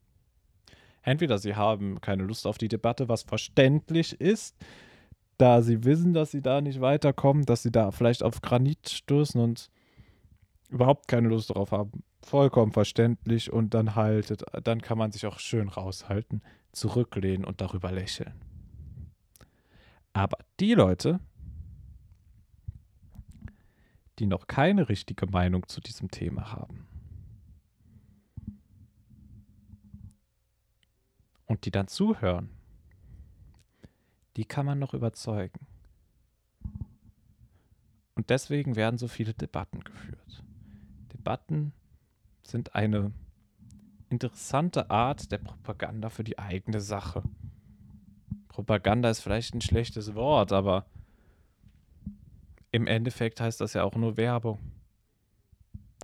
entweder 1.08 1.38
sie 1.38 1.56
haben 1.56 2.00
keine 2.00 2.22
Lust 2.24 2.46
auf 2.46 2.58
die 2.58 2.68
Debatte, 2.68 3.08
was 3.08 3.22
verständlich 3.22 4.20
ist, 4.20 4.56
da 5.38 5.62
sie 5.62 5.84
wissen, 5.84 6.12
dass 6.12 6.30
sie 6.32 6.42
da 6.42 6.60
nicht 6.60 6.80
weiterkommen, 6.80 7.46
dass 7.46 7.62
sie 7.62 7.72
da 7.72 7.90
vielleicht 7.90 8.22
auf 8.22 8.42
Granit 8.42 8.88
stoßen 8.88 9.40
und 9.40 9.70
überhaupt 10.68 11.08
keine 11.08 11.28
Lust 11.28 11.50
darauf 11.50 11.72
haben, 11.72 12.02
vollkommen 12.22 12.72
verständlich 12.72 13.52
und 13.52 13.72
dann 13.74 13.94
haltet, 13.94 14.44
dann 14.64 14.82
kann 14.82 14.98
man 14.98 15.12
sich 15.12 15.26
auch 15.26 15.38
schön 15.38 15.68
raushalten, 15.68 16.42
zurücklehnen 16.72 17.44
und 17.44 17.60
darüber 17.60 17.90
lächeln. 17.90 18.34
Aber 20.12 20.38
die 20.60 20.74
Leute, 20.74 21.20
die 24.18 24.26
noch 24.26 24.48
keine 24.48 24.88
richtige 24.88 25.26
Meinung 25.26 25.66
zu 25.68 25.80
diesem 25.80 26.10
Thema 26.10 26.52
haben 26.52 26.87
und 31.48 31.64
die 31.64 31.72
dann 31.72 31.88
zuhören, 31.88 32.50
die 34.36 34.44
kann 34.44 34.64
man 34.64 34.78
noch 34.78 34.94
überzeugen. 34.94 35.66
Und 38.14 38.30
deswegen 38.30 38.76
werden 38.76 38.98
so 38.98 39.08
viele 39.08 39.34
Debatten 39.34 39.80
geführt. 39.80 40.44
Debatten 41.12 41.72
sind 42.42 42.74
eine 42.74 43.12
interessante 44.10 44.90
Art 44.90 45.32
der 45.32 45.38
Propaganda 45.38 46.10
für 46.10 46.24
die 46.24 46.38
eigene 46.38 46.80
Sache. 46.80 47.22
Propaganda 48.48 49.10
ist 49.10 49.20
vielleicht 49.20 49.54
ein 49.54 49.60
schlechtes 49.60 50.14
Wort, 50.14 50.52
aber 50.52 50.86
im 52.70 52.86
Endeffekt 52.86 53.40
heißt 53.40 53.60
das 53.60 53.72
ja 53.72 53.84
auch 53.84 53.94
nur 53.94 54.16
Werbung. 54.16 54.58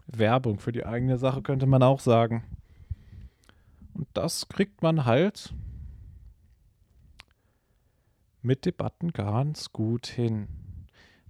Werbung 0.07 0.59
für 0.59 0.73
die 0.73 0.87
eigene 0.87 1.19
Sache 1.19 1.43
könnte 1.43 1.67
man 1.67 1.83
auch 1.83 2.01
sagen. 2.01 2.45
Und 3.95 4.09
das 4.13 4.49
kriegt 4.49 4.83
man 4.83 5.05
halt 5.05 5.55
mit 8.43 8.67
Debatten 8.67 9.13
ganz 9.13 9.73
gut 9.73 10.07
hin. 10.07 10.49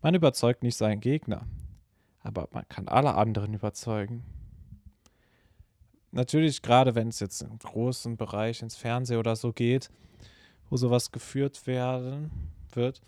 Man 0.02 0.14
überzeugt 0.14 0.62
nicht 0.62 0.76
seinen 0.76 1.00
Gegner, 1.00 1.46
aber 2.20 2.48
man 2.52 2.68
kann 2.68 2.88
alle 2.88 3.14
anderen 3.14 3.54
überzeugen. 3.54 4.24
Natürlich, 6.10 6.62
gerade 6.62 6.94
wenn 6.94 7.08
es 7.08 7.20
jetzt 7.20 7.42
im 7.42 7.58
großen 7.58 8.16
Bereich 8.16 8.62
ins 8.62 8.76
Fernsehen 8.76 9.18
oder 9.18 9.36
so 9.36 9.52
geht, 9.52 9.90
wo 10.70 10.76
sowas 10.76 11.12
geführt 11.12 11.66
werden 11.66 12.30
wird, 12.72 13.00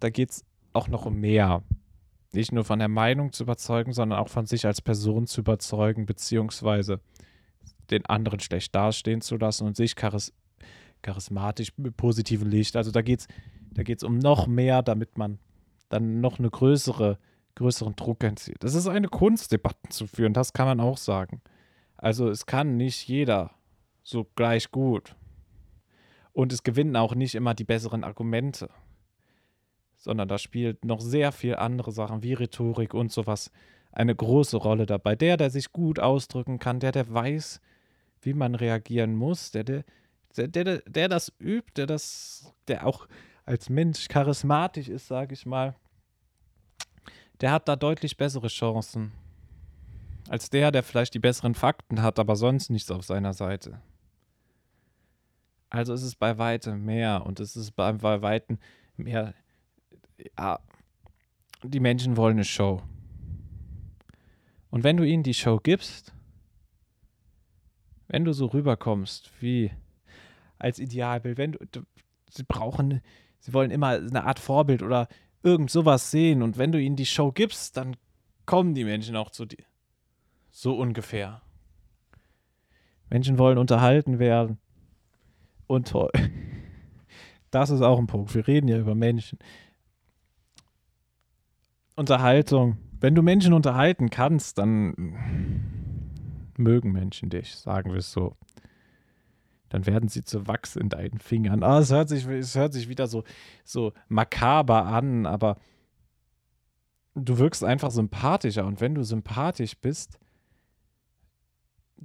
da 0.00 0.10
geht 0.10 0.30
es 0.30 0.44
auch 0.72 0.88
noch 0.88 1.06
um 1.06 1.20
mehr. 1.20 1.62
Nicht 2.32 2.52
nur 2.52 2.64
von 2.64 2.78
der 2.78 2.88
Meinung 2.88 3.32
zu 3.32 3.42
überzeugen, 3.42 3.92
sondern 3.92 4.18
auch 4.18 4.28
von 4.28 4.46
sich 4.46 4.66
als 4.66 4.80
Person 4.80 5.26
zu 5.26 5.40
überzeugen, 5.40 6.06
beziehungsweise 6.06 7.00
den 7.90 8.06
anderen 8.06 8.40
schlecht 8.40 8.74
dastehen 8.74 9.20
zu 9.20 9.36
lassen 9.36 9.66
und 9.66 9.76
sich 9.76 9.94
charis 9.98 10.32
charismatisch 11.02 11.72
mit 11.78 11.96
positivem 11.96 12.48
Licht. 12.48 12.76
Also 12.76 12.92
da 12.92 13.02
geht 13.02 13.20
es 13.20 13.26
da 13.72 13.82
geht's 13.82 14.04
um 14.04 14.18
noch 14.18 14.46
mehr, 14.46 14.82
damit 14.82 15.18
man 15.18 15.38
dann 15.88 16.20
noch 16.20 16.38
eine 16.38 16.50
größere, 16.50 17.18
größeren 17.56 17.96
Druck 17.96 18.22
entzieht. 18.22 18.58
Das 18.60 18.74
ist 18.74 18.86
eine 18.86 19.08
Kunst, 19.08 19.50
Debatten 19.50 19.90
zu 19.90 20.06
führen, 20.06 20.32
das 20.32 20.52
kann 20.52 20.66
man 20.66 20.80
auch 20.80 20.98
sagen. 20.98 21.40
Also 21.96 22.28
es 22.28 22.46
kann 22.46 22.76
nicht 22.76 23.08
jeder 23.08 23.50
so 24.02 24.26
gleich 24.36 24.70
gut. 24.70 25.16
Und 26.32 26.52
es 26.52 26.62
gewinnen 26.62 26.96
auch 26.96 27.14
nicht 27.14 27.34
immer 27.34 27.54
die 27.54 27.64
besseren 27.64 28.04
Argumente 28.04 28.68
sondern 30.02 30.26
da 30.26 30.36
spielt 30.36 30.84
noch 30.84 31.00
sehr 31.00 31.30
viel 31.30 31.54
andere 31.54 31.92
Sachen 31.92 32.24
wie 32.24 32.34
Rhetorik 32.34 32.92
und 32.92 33.12
sowas 33.12 33.52
eine 33.92 34.14
große 34.14 34.56
Rolle 34.56 34.84
dabei. 34.84 35.14
Der, 35.14 35.36
der 35.36 35.48
sich 35.48 35.72
gut 35.72 36.00
ausdrücken 36.00 36.58
kann, 36.58 36.80
der, 36.80 36.90
der 36.90 37.12
weiß, 37.12 37.60
wie 38.22 38.34
man 38.34 38.54
reagieren 38.54 39.14
muss, 39.14 39.50
der, 39.50 39.64
der, 39.64 39.84
der, 40.36 40.78
der, 40.78 41.08
das 41.08 41.32
übt, 41.38 41.72
der 41.76 41.86
das, 41.86 42.54
der 42.68 42.86
auch 42.86 43.06
als 43.44 43.68
Mensch 43.68 44.08
charismatisch 44.08 44.88
ist, 44.88 45.08
sage 45.08 45.34
ich 45.34 45.46
mal, 45.46 45.74
der 47.40 47.52
hat 47.52 47.68
da 47.68 47.76
deutlich 47.76 48.16
bessere 48.16 48.48
Chancen 48.48 49.12
als 50.28 50.48
der, 50.50 50.70
der 50.70 50.82
vielleicht 50.82 51.14
die 51.14 51.18
besseren 51.18 51.54
Fakten 51.54 52.00
hat, 52.00 52.18
aber 52.18 52.36
sonst 52.36 52.70
nichts 52.70 52.90
auf 52.90 53.04
seiner 53.04 53.34
Seite. 53.34 53.82
Also 55.68 55.92
ist 55.92 56.02
es 56.02 56.14
bei 56.14 56.38
weitem 56.38 56.84
mehr 56.84 57.24
und 57.26 57.40
es 57.40 57.56
ist 57.56 57.72
bei, 57.72 57.92
bei 57.92 58.22
weitem 58.22 58.58
mehr 58.96 59.34
ja, 60.38 60.60
die 61.62 61.80
Menschen 61.80 62.16
wollen 62.16 62.36
eine 62.36 62.44
Show. 62.44 62.82
Und 64.70 64.84
wenn 64.84 64.96
du 64.96 65.04
ihnen 65.04 65.22
die 65.22 65.34
Show 65.34 65.58
gibst, 65.62 66.14
wenn 68.12 68.26
du 68.26 68.32
so 68.34 68.46
rüberkommst 68.46 69.32
wie 69.40 69.72
als 70.58 70.78
Idealbild, 70.78 71.38
wenn 71.38 71.52
du, 71.52 71.80
sie 72.30 72.44
brauchen, 72.44 73.00
sie 73.40 73.54
wollen 73.54 73.70
immer 73.70 73.88
eine 73.88 74.24
Art 74.24 74.38
Vorbild 74.38 74.82
oder 74.82 75.08
irgend 75.42 75.70
sowas 75.70 76.10
sehen 76.10 76.42
und 76.42 76.58
wenn 76.58 76.72
du 76.72 76.78
ihnen 76.78 76.94
die 76.94 77.06
Show 77.06 77.32
gibst, 77.32 77.78
dann 77.78 77.96
kommen 78.44 78.74
die 78.74 78.84
Menschen 78.84 79.16
auch 79.16 79.30
zu 79.30 79.46
dir. 79.46 79.64
So 80.50 80.76
ungefähr. 80.76 81.40
Menschen 83.08 83.38
wollen 83.38 83.56
unterhalten 83.56 84.18
werden. 84.18 84.58
Und 85.66 85.88
toll. 85.88 86.12
Das 87.50 87.68
ist 87.68 87.82
auch 87.82 87.98
ein 87.98 88.06
Punkt. 88.06 88.34
Wir 88.34 88.46
reden 88.48 88.66
ja 88.66 88.78
über 88.78 88.94
Menschen. 88.94 89.38
Unterhaltung. 91.96 92.78
Wenn 92.98 93.14
du 93.14 93.20
Menschen 93.20 93.52
unterhalten 93.52 94.08
kannst, 94.08 94.56
dann 94.56 95.81
mögen 96.62 96.92
Menschen 96.92 97.30
dich, 97.30 97.54
sagen 97.54 97.90
wir 97.90 97.98
es 97.98 98.12
so. 98.12 98.36
Dann 99.68 99.86
werden 99.86 100.08
sie 100.08 100.22
zu 100.22 100.46
Wachs 100.46 100.76
in 100.76 100.90
deinen 100.90 101.18
Fingern. 101.18 101.62
Ah, 101.62 101.78
es 101.78 101.90
hört 101.90 102.08
sich, 102.08 102.26
es 102.26 102.54
hört 102.54 102.74
sich 102.74 102.88
wieder 102.88 103.06
so, 103.06 103.24
so 103.64 103.92
makaber 104.08 104.84
an, 104.84 105.24
aber 105.24 105.56
du 107.14 107.38
wirkst 107.38 107.64
einfach 107.64 107.90
sympathischer. 107.90 108.66
Und 108.66 108.80
wenn 108.80 108.94
du 108.94 109.02
sympathisch 109.02 109.76
bist, 109.78 110.18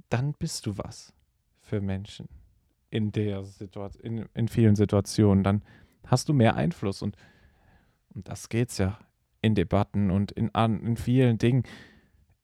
dann 0.08 0.32
bist 0.32 0.66
du 0.66 0.78
was 0.78 1.12
für 1.60 1.80
Menschen 1.80 2.28
in 2.90 3.12
der 3.12 3.44
Situation, 3.44 4.02
in, 4.02 4.28
in 4.34 4.48
vielen 4.48 4.76
Situationen. 4.76 5.44
Dann 5.44 5.62
hast 6.06 6.28
du 6.28 6.32
mehr 6.32 6.56
Einfluss 6.56 7.02
und 7.02 7.16
um 8.14 8.24
das 8.24 8.48
geht's 8.48 8.78
ja 8.78 8.98
in 9.42 9.54
Debatten 9.54 10.10
und 10.10 10.32
in, 10.32 10.48
in 10.48 10.96
vielen 10.96 11.38
Dingen, 11.38 11.64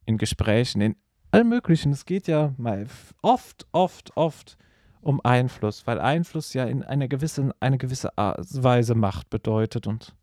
in 0.05 0.19
Gesprächen, 0.19 0.81
in 0.81 0.97
allem 1.35 1.49
Möglichen. 1.49 1.93
Es 1.93 2.07
geht 2.07 2.29
ja 2.29 2.55
mal 2.57 2.87
oft, 3.21 3.67
oft, 3.73 4.17
oft 4.17 4.57
um 5.01 5.21
Einfluss, 5.23 5.87
weil 5.87 6.01
Einfluss 6.01 6.55
ja 6.55 6.65
in 6.65 6.83
einer 6.83 7.09
gewissen, 7.09 7.53
eine 7.61 7.77
gewisse 7.77 8.13
Weise 8.17 8.95
Macht 8.95 9.31
bedeutet 9.31 9.87
und 9.87 10.15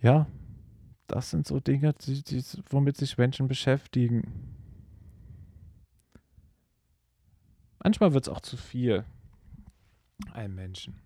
ja, 0.00 0.26
das 1.06 1.30
sind 1.30 1.46
so 1.46 1.60
Dinge, 1.60 1.92
die, 1.92 2.22
die, 2.22 2.42
womit 2.70 2.96
sich 2.96 3.18
Menschen 3.18 3.48
beschäftigen. 3.48 4.54
Manchmal 7.82 8.12
wird 8.12 8.26
es 8.26 8.28
auch 8.28 8.40
zu 8.40 8.56
viel 8.56 9.04
einem 10.32 10.54
Menschen. 10.54 11.00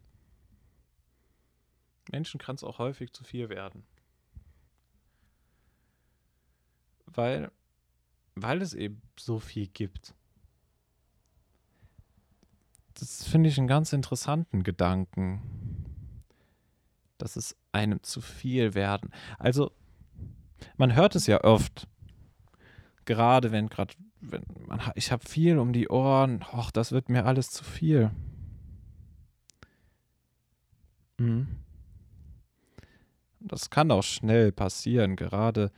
Menschen 2.11 2.39
kann 2.39 2.57
es 2.57 2.65
auch 2.65 2.79
häufig 2.79 3.13
zu 3.13 3.25
viel 3.25 3.49
werden. 3.49 3.85
Weil, 7.07 7.51
weil 8.35 8.63
es 8.63 8.75
eben 8.75 9.03
so 9.19 9.39
viel 9.39 9.67
gibt. 9.67 10.15
Das 12.95 13.25
finde 13.25 13.49
ich 13.49 13.59
einen 13.59 13.69
ganz 13.69 13.93
interessanten 13.93 14.63
Gedanken. 14.63 15.43
Dass 17.19 17.37
es 17.37 17.57
einem 17.73 18.03
zu 18.03 18.21
viel 18.21 18.75
werden. 18.75 19.11
Also, 19.39 19.73
man 20.77 20.95
hört 20.95 21.15
es 21.15 21.27
ja 21.27 21.43
oft. 21.45 21.89
Gerade 23.05 23.51
wenn 23.51 23.69
gerade, 23.69 23.95
wenn 24.21 24.45
man, 24.67 24.81
ich 24.95 25.11
habe 25.11 25.29
viel 25.29 25.59
um 25.59 25.73
die 25.73 25.89
Ohren, 25.89 26.45
och, 26.53 26.71
das 26.71 26.93
wird 26.93 27.09
mir 27.09 27.27
alles 27.27 27.51
zu 27.51 27.65
viel. 27.65 28.11
Mhm. 31.19 31.49
Das 33.41 33.71
kann 33.71 33.91
auch 33.91 34.05
schnell 34.05 34.53
passieren, 34.53 35.17
gerade 35.17 35.73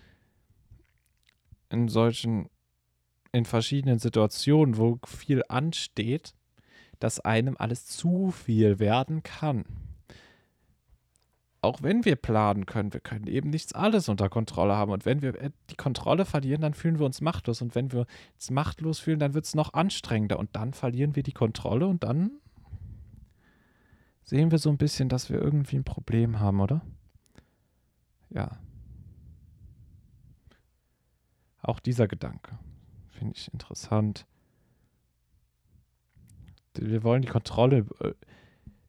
in 1.71 1.89
solchen, 1.89 2.49
in 3.33 3.45
verschiedenen 3.45 3.99
Situationen, 3.99 4.77
wo 4.77 4.99
viel 5.07 5.43
ansteht, 5.49 6.35
dass 7.01 7.21
einem 7.21 7.57
alles 7.59 7.87
zu 7.87 8.31
viel 8.31 8.79
werden 8.79 9.23
kann. 9.23 9.65
Auch 11.61 11.83
wenn 11.83 12.05
wir 12.05 12.17
planen 12.17 12.67
können, 12.67 12.93
wir 12.93 13.01
können 13.01 13.27
eben 13.27 13.51
nichts 13.51 13.73
alles 13.73 14.09
unter 14.09 14.29
Kontrolle 14.29 14.77
haben. 14.77 14.93
Und 14.93 15.07
wenn 15.07 15.23
wir 15.23 15.41
äh, 15.41 15.51
die 15.71 15.77
Kontrolle 15.77 16.27
verlieren, 16.27 16.61
dann 16.61 16.75
fühlen 16.75 16.99
wir 16.99 17.07
uns 17.07 17.23
machtlos. 17.23 17.63
Und 17.63 17.75
wenn 17.75 17.91
wir 17.91 18.07
uns 18.35 18.51
machtlos 18.51 18.99
fühlen, 18.99 19.19
dann 19.19 19.33
wird 19.33 19.47
es 19.47 19.55
noch 19.55 19.73
anstrengender. 19.73 20.39
Und 20.39 20.55
dann 20.57 20.75
verlieren 20.75 21.17
wir 21.17 21.23
die 21.23 21.33
Kontrolle 21.33 21.87
und 21.87 22.05
dann 22.05 22.33
sehen 24.25 24.51
wir 24.51 24.59
so 24.59 24.69
ein 24.69 24.77
bisschen, 24.77 25.09
dass 25.09 25.31
wir 25.31 25.41
irgendwie 25.41 25.77
ein 25.77 25.85
Problem 25.85 26.39
haben, 26.39 26.61
oder? 26.61 26.83
ja. 28.35 28.51
Auch 31.65 31.81
dieser 31.81 32.07
Gedanke 32.07 32.59
finde 33.09 33.35
ich 33.37 33.51
interessant. 33.53 34.27
Wir 36.77 37.03
wollen 37.03 37.23
die 37.23 37.29
Kontrolle 37.29 37.87
äh, 38.01 38.13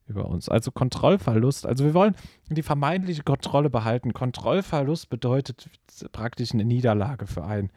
über 0.07 0.25
uns. 0.25 0.49
Also 0.49 0.71
Kontrollverlust. 0.71 1.65
Also 1.65 1.85
wir 1.85 1.93
wollen 1.93 2.15
die 2.49 2.63
vermeintliche 2.63 3.23
Kontrolle 3.23 3.69
behalten. 3.69 4.13
Kontrollverlust 4.13 5.09
bedeutet 5.09 5.69
praktisch 6.11 6.53
eine 6.53 6.65
Niederlage 6.65 7.27
für 7.27 7.45
einen. 7.45 7.71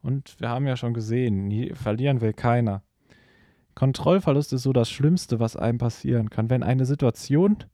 Und 0.00 0.40
wir 0.40 0.48
haben 0.48 0.66
ja 0.66 0.76
schon 0.76 0.94
gesehen, 0.94 1.74
verlieren 1.74 2.22
will 2.22 2.32
keiner. 2.32 2.82
Kontrollverlust 3.74 4.54
ist 4.54 4.62
so 4.62 4.72
das 4.72 4.88
Schlimmste, 4.88 5.40
was 5.40 5.56
einem 5.56 5.76
passieren 5.76 6.30
kann. 6.30 6.48
Wenn 6.48 6.62
eine 6.62 6.86
Situation 6.86 7.64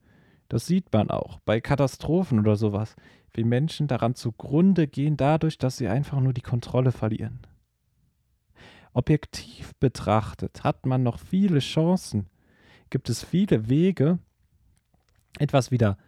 Das 0.48 0.66
sieht 0.66 0.92
man 0.92 1.10
auch 1.10 1.40
bei 1.40 1.60
Katastrophen 1.60 2.38
oder 2.38 2.56
sowas, 2.56 2.96
wie 3.32 3.44
Menschen 3.44 3.88
daran 3.88 4.14
zugrunde 4.14 4.86
gehen 4.86 5.16
dadurch, 5.16 5.58
dass 5.58 5.76
sie 5.76 5.88
einfach 5.88 6.20
nur 6.20 6.32
die 6.32 6.40
Kontrolle 6.40 6.92
verlieren. 6.92 7.40
Objektiv 8.92 9.72
betrachtet 9.80 10.62
hat 10.62 10.86
man 10.86 11.02
noch 11.02 11.18
viele 11.18 11.58
Chancen, 11.58 12.26
gibt 12.90 13.08
es 13.08 13.24
viele 13.24 13.68
Wege, 13.68 14.20
etwas 15.38 15.72
wieder 15.72 15.98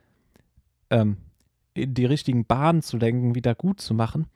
ähm, 0.91 1.17
in 1.75 1.95
die 1.95 2.05
richtigen 2.05 2.45
Bahnen 2.45 2.83
zu 2.83 2.97
lenken, 2.97 3.35
wieder 3.35 3.55
gut 3.55 3.81
zu 3.81 3.93
machen. 3.93 4.29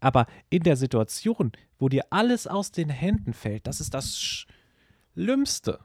Aber 0.00 0.26
in 0.48 0.62
der 0.62 0.76
Situation, 0.76 1.52
wo 1.78 1.88
dir 1.88 2.04
alles 2.10 2.46
aus 2.46 2.72
den 2.72 2.88
Händen 2.88 3.34
fällt, 3.34 3.66
das 3.66 3.80
ist 3.80 3.94
das 3.94 4.18
Schlimmste. 4.18 5.80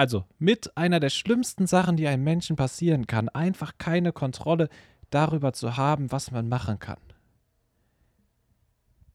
Also 0.00 0.24
mit 0.38 0.78
einer 0.78 0.98
der 0.98 1.10
schlimmsten 1.10 1.66
Sachen, 1.66 1.98
die 1.98 2.08
einem 2.08 2.24
Menschen 2.24 2.56
passieren 2.56 3.06
kann, 3.06 3.28
einfach 3.28 3.76
keine 3.76 4.14
Kontrolle 4.14 4.70
darüber 5.10 5.52
zu 5.52 5.76
haben, 5.76 6.10
was 6.10 6.30
man 6.30 6.48
machen 6.48 6.78
kann. 6.78 6.96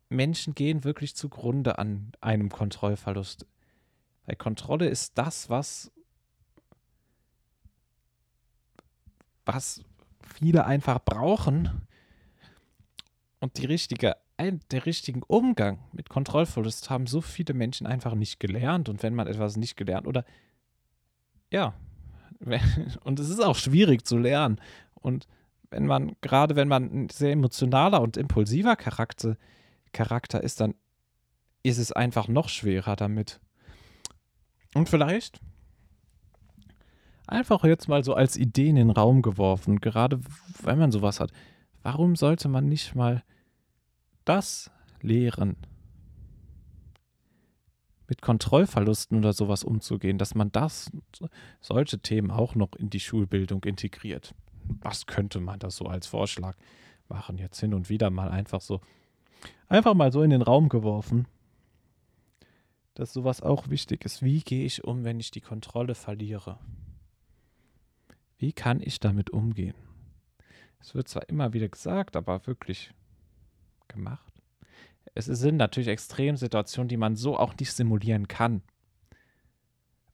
Menschen 0.10 0.54
gehen 0.54 0.84
wirklich 0.84 1.16
zugrunde 1.16 1.80
an 1.80 2.12
einem 2.22 2.50
Kontrollverlust. 2.50 3.48
Weil 4.28 4.36
Kontrolle 4.36 4.88
ist 4.88 5.18
das, 5.18 5.50
was, 5.50 5.92
was 9.44 9.84
viele 10.22 10.66
einfach 10.68 11.00
brauchen. 11.04 11.88
Und 13.40 13.58
die 13.58 13.66
richtige, 13.66 14.18
der 14.38 14.86
richtigen 14.86 15.24
Umgang 15.24 15.80
mit 15.94 16.10
Kontrollverlust 16.10 16.92
haben 16.92 17.08
so 17.08 17.22
viele 17.22 17.56
Menschen 17.56 17.88
einfach 17.88 18.14
nicht 18.14 18.40
gelernt. 18.40 18.88
Und 18.88 19.02
wenn 19.02 19.16
man 19.16 19.26
etwas 19.26 19.58
nicht 19.58 19.78
gelernt 19.78 20.06
oder 20.06 20.24
ja, 21.52 21.74
und 23.04 23.20
es 23.20 23.30
ist 23.30 23.44
auch 23.44 23.56
schwierig 23.56 24.06
zu 24.06 24.18
lernen. 24.18 24.60
Und 24.96 25.28
wenn 25.70 25.86
man, 25.86 26.16
gerade 26.22 26.56
wenn 26.56 26.68
man 26.68 26.84
ein 26.84 27.10
sehr 27.10 27.32
emotionaler 27.32 28.02
und 28.02 28.18
impulsiver 28.18 28.76
Charakter, 28.76 29.38
Charakter 29.94 30.42
ist, 30.44 30.60
dann 30.60 30.76
ist 31.64 31.78
es 31.78 31.92
einfach 31.92 32.28
noch 32.28 32.50
schwerer 32.50 32.96
damit. 32.96 33.40
Und 34.74 34.90
vielleicht 34.90 35.40
einfach 37.28 37.64
jetzt 37.64 37.88
mal 37.88 38.04
so 38.04 38.14
als 38.14 38.38
Idee 38.38 38.70
in 38.70 38.76
den 38.76 38.90
Raum 38.92 39.22
geworfen, 39.22 39.80
gerade 39.80 40.20
wenn 40.62 40.78
man 40.78 40.92
sowas 40.92 41.20
hat. 41.20 41.32
Warum 41.82 42.16
sollte 42.16 42.50
man 42.50 42.68
nicht 42.68 42.96
mal 42.96 43.24
das 44.26 44.72
lehren? 45.02 45.56
Mit 48.08 48.22
Kontrollverlusten 48.22 49.18
oder 49.18 49.34
sowas 49.34 49.64
umzugehen, 49.64 50.18
dass 50.18 50.36
man 50.36 50.52
das, 50.52 50.92
solche 51.60 52.00
Themen 52.00 52.32
auch 52.32 52.56
noch 52.56 52.76
in 52.76 52.90
die 52.90 53.00
Schulbildung 53.00 53.64
integriert. 53.64 54.36
Was 54.82 55.06
könnte 55.06 55.40
man 55.40 55.60
das 55.60 55.76
so 55.76 55.86
als 55.86 56.08
Vorschlag 56.08 56.56
machen? 57.08 57.38
Jetzt 57.38 57.60
hin 57.60 57.74
und 57.74 57.90
wieder 57.90 58.10
mal 58.10 58.30
einfach 58.30 58.62
so, 58.62 58.82
einfach 59.68 59.94
mal 59.94 60.12
so 60.12 60.22
in 60.22 60.30
den 60.30 60.42
Raum 60.42 60.70
geworfen, 60.70 61.28
dass 62.94 63.14
sowas 63.14 63.42
auch 63.42 63.70
wichtig 63.70 64.06
ist. 64.06 64.24
Wie 64.24 64.42
gehe 64.42 64.66
ich 64.66 64.84
um, 64.84 65.04
wenn 65.04 65.20
ich 65.20 65.32
die 65.32 65.42
Kontrolle 65.42 65.96
verliere? 65.96 66.60
Wie 68.38 68.54
kann 68.54 68.82
ich 68.82 69.00
damit 69.00 69.30
umgehen? 69.30 69.76
Es 70.80 70.94
wird 70.94 71.08
zwar 71.08 71.28
immer 71.30 71.54
wieder 71.54 71.68
gesagt, 71.68 72.16
aber 72.16 72.46
wirklich 72.48 72.94
gemacht. 73.88 74.35
Es 75.14 75.26
sind 75.26 75.58
natürlich 75.58 75.88
Extremsituationen, 75.88 76.90
die 76.90 76.98
man 76.98 77.16
so 77.16 77.38
auch 77.38 77.56
nicht 77.58 77.72
simulieren 77.72 78.28
kann. 78.28 78.62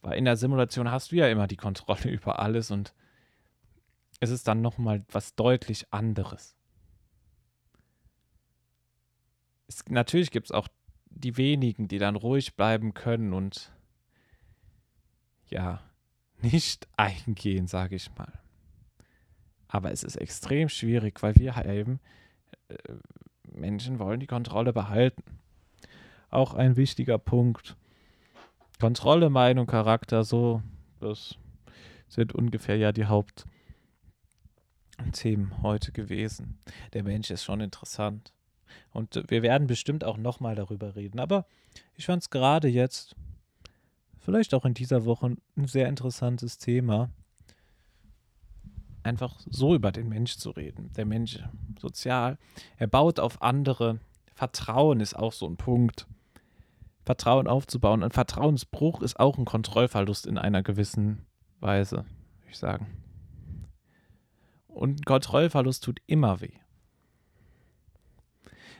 Weil 0.01 0.17
in 0.17 0.25
der 0.25 0.35
Simulation 0.35 0.91
hast 0.91 1.11
du 1.11 1.15
ja 1.15 1.27
immer 1.27 1.47
die 1.47 1.57
Kontrolle 1.57 2.03
über 2.09 2.39
alles 2.39 2.71
und 2.71 2.93
es 4.19 4.29
ist 4.29 4.47
dann 4.47 4.61
nochmal 4.61 5.03
was 5.11 5.35
deutlich 5.35 5.91
anderes. 5.91 6.55
Es, 9.67 9.83
natürlich 9.89 10.31
gibt 10.31 10.47
es 10.47 10.51
auch 10.51 10.67
die 11.09 11.37
wenigen, 11.37 11.87
die 11.87 11.97
dann 11.97 12.15
ruhig 12.15 12.55
bleiben 12.55 12.93
können 12.93 13.33
und 13.33 13.71
ja, 15.47 15.81
nicht 16.41 16.87
eingehen, 16.97 17.67
sage 17.67 17.95
ich 17.95 18.13
mal. 18.15 18.39
Aber 19.67 19.91
es 19.91 20.03
ist 20.03 20.17
extrem 20.17 20.69
schwierig, 20.69 21.21
weil 21.23 21.35
wir 21.35 21.65
eben 21.65 21.99
äh, 22.67 22.75
Menschen 23.51 23.99
wollen 23.99 24.19
die 24.19 24.27
Kontrolle 24.27 24.73
behalten. 24.73 25.23
Auch 26.29 26.53
ein 26.53 26.75
wichtiger 26.77 27.17
Punkt. 27.17 27.75
Kontrolle, 28.79 29.29
Meinung, 29.29 29.67
Charakter, 29.67 30.23
so, 30.23 30.61
das 30.99 31.37
sind 32.07 32.33
ungefähr 32.33 32.77
ja 32.77 32.91
die 32.91 33.05
Hauptthemen 33.05 33.45
heute 35.61 35.91
gewesen. 35.91 36.59
Der 36.93 37.03
Mensch 37.03 37.29
ist 37.29 37.43
schon 37.43 37.61
interessant. 37.61 38.33
Und 38.91 39.23
wir 39.27 39.41
werden 39.41 39.67
bestimmt 39.67 40.03
auch 40.03 40.17
nochmal 40.17 40.55
darüber 40.55 40.95
reden. 40.95 41.19
Aber 41.19 41.45
ich 41.95 42.05
fand 42.05 42.23
es 42.23 42.29
gerade 42.29 42.67
jetzt 42.67 43.15
vielleicht 44.19 44.53
auch 44.53 44.65
in 44.65 44.73
dieser 44.73 45.05
Woche 45.05 45.35
ein 45.57 45.67
sehr 45.67 45.87
interessantes 45.87 46.57
Thema, 46.57 47.09
einfach 49.03 49.39
so 49.49 49.75
über 49.75 49.91
den 49.91 50.09
Mensch 50.09 50.37
zu 50.37 50.51
reden. 50.51 50.91
Der 50.95 51.05
Mensch 51.05 51.39
sozial, 51.79 52.37
er 52.77 52.87
baut 52.87 53.19
auf 53.19 53.41
andere. 53.41 53.99
Vertrauen 54.33 54.99
ist 54.99 55.15
auch 55.15 55.33
so 55.33 55.47
ein 55.47 55.57
Punkt. 55.57 56.07
Vertrauen 57.03 57.47
aufzubauen. 57.47 58.03
Ein 58.03 58.11
Vertrauensbruch 58.11 59.01
ist 59.01 59.19
auch 59.19 59.37
ein 59.37 59.45
Kontrollverlust 59.45 60.27
in 60.27 60.37
einer 60.37 60.63
gewissen 60.63 61.25
Weise, 61.59 61.97
würde 61.97 62.51
ich 62.51 62.57
sagen. 62.57 62.87
Und 64.67 65.01
ein 65.01 65.05
Kontrollverlust 65.05 65.83
tut 65.83 65.99
immer 66.05 66.41
weh. 66.41 66.53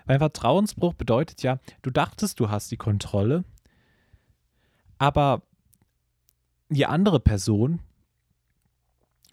Weil 0.06 0.20
Vertrauensbruch 0.20 0.94
bedeutet 0.94 1.44
ja, 1.44 1.60
du 1.82 1.90
dachtest, 1.90 2.40
du 2.40 2.50
hast 2.50 2.72
die 2.72 2.78
Kontrolle 2.78 3.44
aber 5.02 5.42
die 6.70 6.86
andere 6.86 7.20
Person 7.20 7.80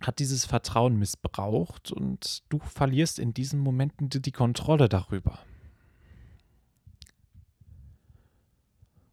hat 0.00 0.18
dieses 0.18 0.44
Vertrauen 0.44 0.96
missbraucht 0.96 1.92
und 1.92 2.42
du 2.48 2.58
verlierst 2.60 3.18
in 3.18 3.34
diesen 3.34 3.60
Momenten 3.60 4.08
die 4.10 4.32
Kontrolle 4.32 4.88
darüber. 4.88 5.40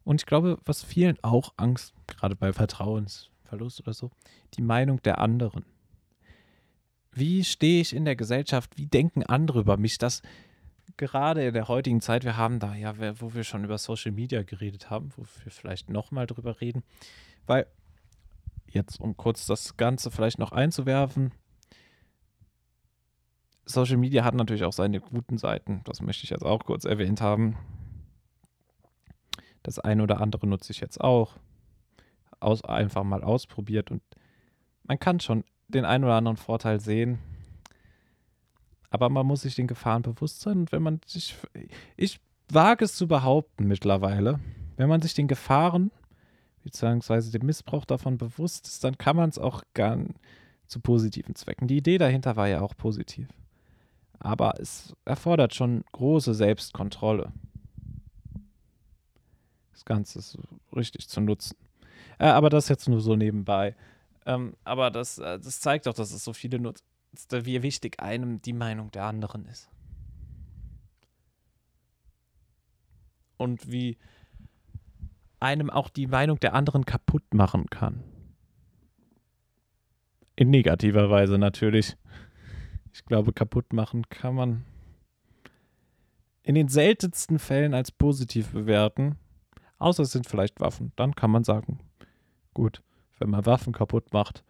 Und 0.04 0.22
ich 0.22 0.26
glaube, 0.28 0.60
was 0.66 0.84
vielen 0.84 1.18
auch 1.24 1.54
Angst, 1.58 1.94
gerade 2.06 2.36
bei 2.36 2.54
Vertrauensverlust 2.54 3.82
oder 3.82 3.94
so, 3.94 4.12
die 4.54 4.62
Meinung 4.62 5.02
der 5.02 5.18
anderen. 5.18 5.66
Wie 7.12 7.44
stehe 7.44 7.82
ich 7.82 7.94
in 7.94 8.06
der 8.06 8.16
Gesellschaft? 8.16 8.78
Wie 8.78 8.86
denken 8.86 9.24
andere 9.24 9.62
über 9.62 9.78
mich? 9.78 9.98
Das 9.98 10.22
gerade 10.98 11.48
in 11.48 11.54
der 11.54 11.68
heutigen 11.68 12.02
Zeit, 12.02 12.24
wir 12.24 12.38
haben 12.38 12.60
da 12.60 12.76
ja, 12.76 12.94
wo 13.20 13.34
wir 13.34 13.44
schon 13.44 13.64
über 13.64 13.78
Social 13.78 14.12
Media 14.12 14.44
geredet 14.44 14.90
haben, 14.90 15.12
wo 15.16 15.24
wir 15.44 15.52
vielleicht 15.52 15.90
nochmal 15.90 16.28
drüber 16.28 16.62
reden, 16.62 16.84
weil 17.46 17.68
jetzt, 18.76 19.00
um 19.00 19.18
kurz 19.18 19.46
das 19.46 19.78
Ganze 19.78 20.12
vielleicht 20.12 20.40
noch 20.40 20.52
einzuwerfen, 20.52 21.32
Social 23.66 23.98
Media 23.98 24.24
hat 24.24 24.36
natürlich 24.36 24.64
auch 24.64 24.74
seine 24.74 25.02
guten 25.02 25.38
Seiten, 25.40 25.82
das 25.86 26.02
möchte 26.02 26.24
ich 26.24 26.30
jetzt 26.30 26.46
auch 26.46 26.64
kurz 26.64 26.86
erwähnt 26.86 27.20
haben. 27.20 27.58
Das 29.64 29.80
eine 29.80 30.04
oder 30.04 30.22
andere 30.22 30.46
nutze 30.46 30.72
ich 30.72 30.80
jetzt 30.80 31.02
auch, 31.02 31.38
aus, 32.40 32.64
einfach 32.64 33.04
mal 33.04 33.24
ausprobiert 33.24 33.90
und 33.90 34.04
man 34.84 35.00
kann 35.00 35.20
schon 35.20 35.44
den 35.68 35.84
einen 35.84 36.04
oder 36.04 36.14
anderen 36.14 36.38
Vorteil 36.38 36.80
sehen, 36.80 37.18
aber 38.92 39.10
man 39.10 39.26
muss 39.26 39.42
sich 39.42 39.56
den 39.56 39.68
Gefahren 39.68 40.04
bewusst 40.04 40.42
sein. 40.42 40.60
Und 40.60 40.72
wenn 40.72 40.84
man 40.84 41.02
sich, 41.06 41.36
ich 41.98 42.20
wage 42.50 42.86
es 42.86 42.96
zu 42.96 43.08
behaupten 43.08 43.68
mittlerweile, 43.68 44.40
wenn 44.78 44.90
man 44.90 45.02
sich 45.02 45.14
den 45.14 45.28
Gefahren 45.28 45.92
beziehungsweise 46.66 47.32
dem 47.32 47.46
Missbrauch 47.46 47.86
davon 47.86 48.18
bewusst 48.18 48.66
ist, 48.66 48.84
dann 48.84 48.98
kann 48.98 49.16
man 49.16 49.30
es 49.30 49.38
auch 49.38 49.62
gern 49.76 50.16
zu 50.66 50.80
positiven 50.80 51.36
Zwecken. 51.36 51.68
Die 51.68 51.78
Idee 51.78 52.00
dahinter 52.00 52.36
war 52.36 52.48
ja 52.48 52.62
auch 52.62 52.76
positiv. 52.76 53.30
Aber 54.18 54.60
es 54.60 54.96
erfordert 55.06 55.54
schon 55.54 55.84
große 55.92 56.34
Selbstkontrolle. 56.34 57.32
Das 59.74 59.86
Ganze 59.86 60.20
ist 60.20 60.40
richtig 60.76 61.08
zu 61.08 61.22
nutzen. 61.22 61.56
Äh, 62.18 62.26
aber 62.26 62.50
das 62.50 62.68
jetzt 62.68 62.90
nur 62.90 63.00
so 63.00 63.16
nebenbei. 63.16 63.76
Ähm, 64.26 64.56
aber 64.64 64.90
das, 64.90 65.20
äh, 65.20 65.38
das 65.40 65.60
zeigt 65.60 65.88
auch, 65.88 65.94
dass 65.94 66.12
es 66.12 66.24
so 66.24 66.34
viele 66.34 66.58
nutzt 66.58 66.84
wie 67.32 67.62
wichtig 67.62 68.02
einem 68.02 68.42
die 68.42 68.54
Meinung 68.54 68.90
der 68.90 69.04
anderen 69.04 69.46
ist. 69.46 69.70
Und 73.38 73.72
wie 73.72 73.98
einem 75.46 75.70
auch 75.70 75.90
die 75.90 76.08
Meinung 76.08 76.40
der 76.40 76.56
anderen 76.56 76.86
kaputt 76.86 77.34
machen 77.34 77.70
kann. 77.70 78.04
In 80.36 80.50
negativer 80.50 81.12
Weise 81.12 81.38
natürlich. 81.38 81.96
Ich 82.92 83.06
glaube, 83.06 83.32
kaputt 83.32 83.72
machen 83.72 84.10
kann 84.10 84.34
man 84.34 84.66
in 86.42 86.56
den 86.56 86.68
seltensten 86.68 87.38
Fällen 87.38 87.76
als 87.76 87.92
positiv 87.92 88.54
bewerten. 88.54 89.18
Außer 89.78 90.04
es 90.04 90.12
sind 90.12 90.28
vielleicht 90.28 90.60
Waffen. 90.60 90.94
Dann 90.96 91.16
kann 91.16 91.30
man 91.30 91.44
sagen, 91.44 91.80
gut, 92.56 92.82
wenn 93.20 93.30
man 93.30 93.46
Waffen 93.46 93.72
kaputt 93.72 94.14
macht, 94.14 94.44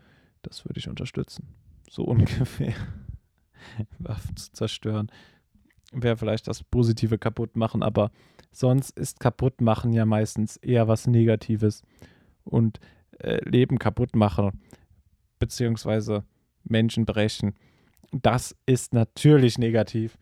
das 0.43 0.63
würde 0.63 0.79
ich 0.79 0.87
unterstützen. 0.87 1.55
so 1.89 2.03
ungefähr. 2.05 2.73
Waffen 3.99 4.37
zu 4.37 4.51
zerstören. 4.53 5.11
Wäre 5.91 6.17
vielleicht 6.17 6.47
das 6.47 6.63
Positive 6.63 7.17
kaputt 7.17 7.55
machen, 7.55 7.83
aber 7.83 8.11
sonst 8.51 8.97
ist 8.97 9.19
kaputt 9.19 9.61
machen 9.61 9.93
ja 9.93 10.05
meistens 10.05 10.57
eher 10.57 10.87
was 10.87 11.07
Negatives. 11.07 11.83
Und 12.43 12.79
äh, 13.19 13.37
Leben 13.49 13.79
kaputt 13.79 14.15
machen, 14.15 14.61
beziehungsweise 15.39 16.23
Menschen 16.63 17.05
brechen, 17.05 17.55
das 18.11 18.55
ist 18.65 18.93
natürlich 18.93 19.57
negativ. 19.57 20.17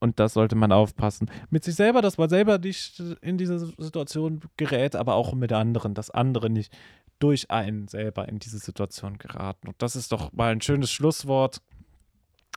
Und 0.00 0.20
das 0.20 0.34
sollte 0.34 0.54
man 0.54 0.70
aufpassen. 0.70 1.30
Mit 1.48 1.64
sich 1.64 1.76
selber, 1.76 2.02
dass 2.02 2.18
man 2.18 2.28
selber 2.28 2.58
nicht 2.58 3.00
in 3.22 3.38
diese 3.38 3.58
Situation 3.78 4.40
gerät, 4.56 4.96
aber 4.96 5.14
auch 5.14 5.32
mit 5.34 5.52
anderen, 5.52 5.94
dass 5.94 6.10
andere 6.10 6.50
nicht 6.50 6.76
durch 7.20 7.50
einen 7.50 7.88
selber 7.88 8.28
in 8.28 8.38
diese 8.38 8.58
Situation 8.58 9.16
geraten. 9.16 9.68
Und 9.68 9.80
das 9.80 9.96
ist 9.96 10.12
doch 10.12 10.32
mal 10.32 10.52
ein 10.52 10.60
schönes 10.60 10.90
Schlusswort 10.90 11.62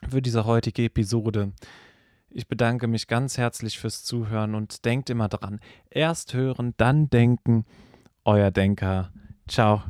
für 0.09 0.21
diese 0.21 0.45
heutige 0.45 0.85
Episode. 0.85 1.51
Ich 2.29 2.47
bedanke 2.47 2.87
mich 2.87 3.07
ganz 3.07 3.37
herzlich 3.37 3.79
fürs 3.79 4.03
Zuhören 4.03 4.53
und 4.53 4.85
denkt 4.85 5.09
immer 5.09 5.27
dran, 5.27 5.59
erst 5.89 6.33
hören, 6.33 6.73
dann 6.77 7.09
denken. 7.09 7.65
Euer 8.25 8.51
Denker. 8.51 9.11
Ciao. 9.47 9.83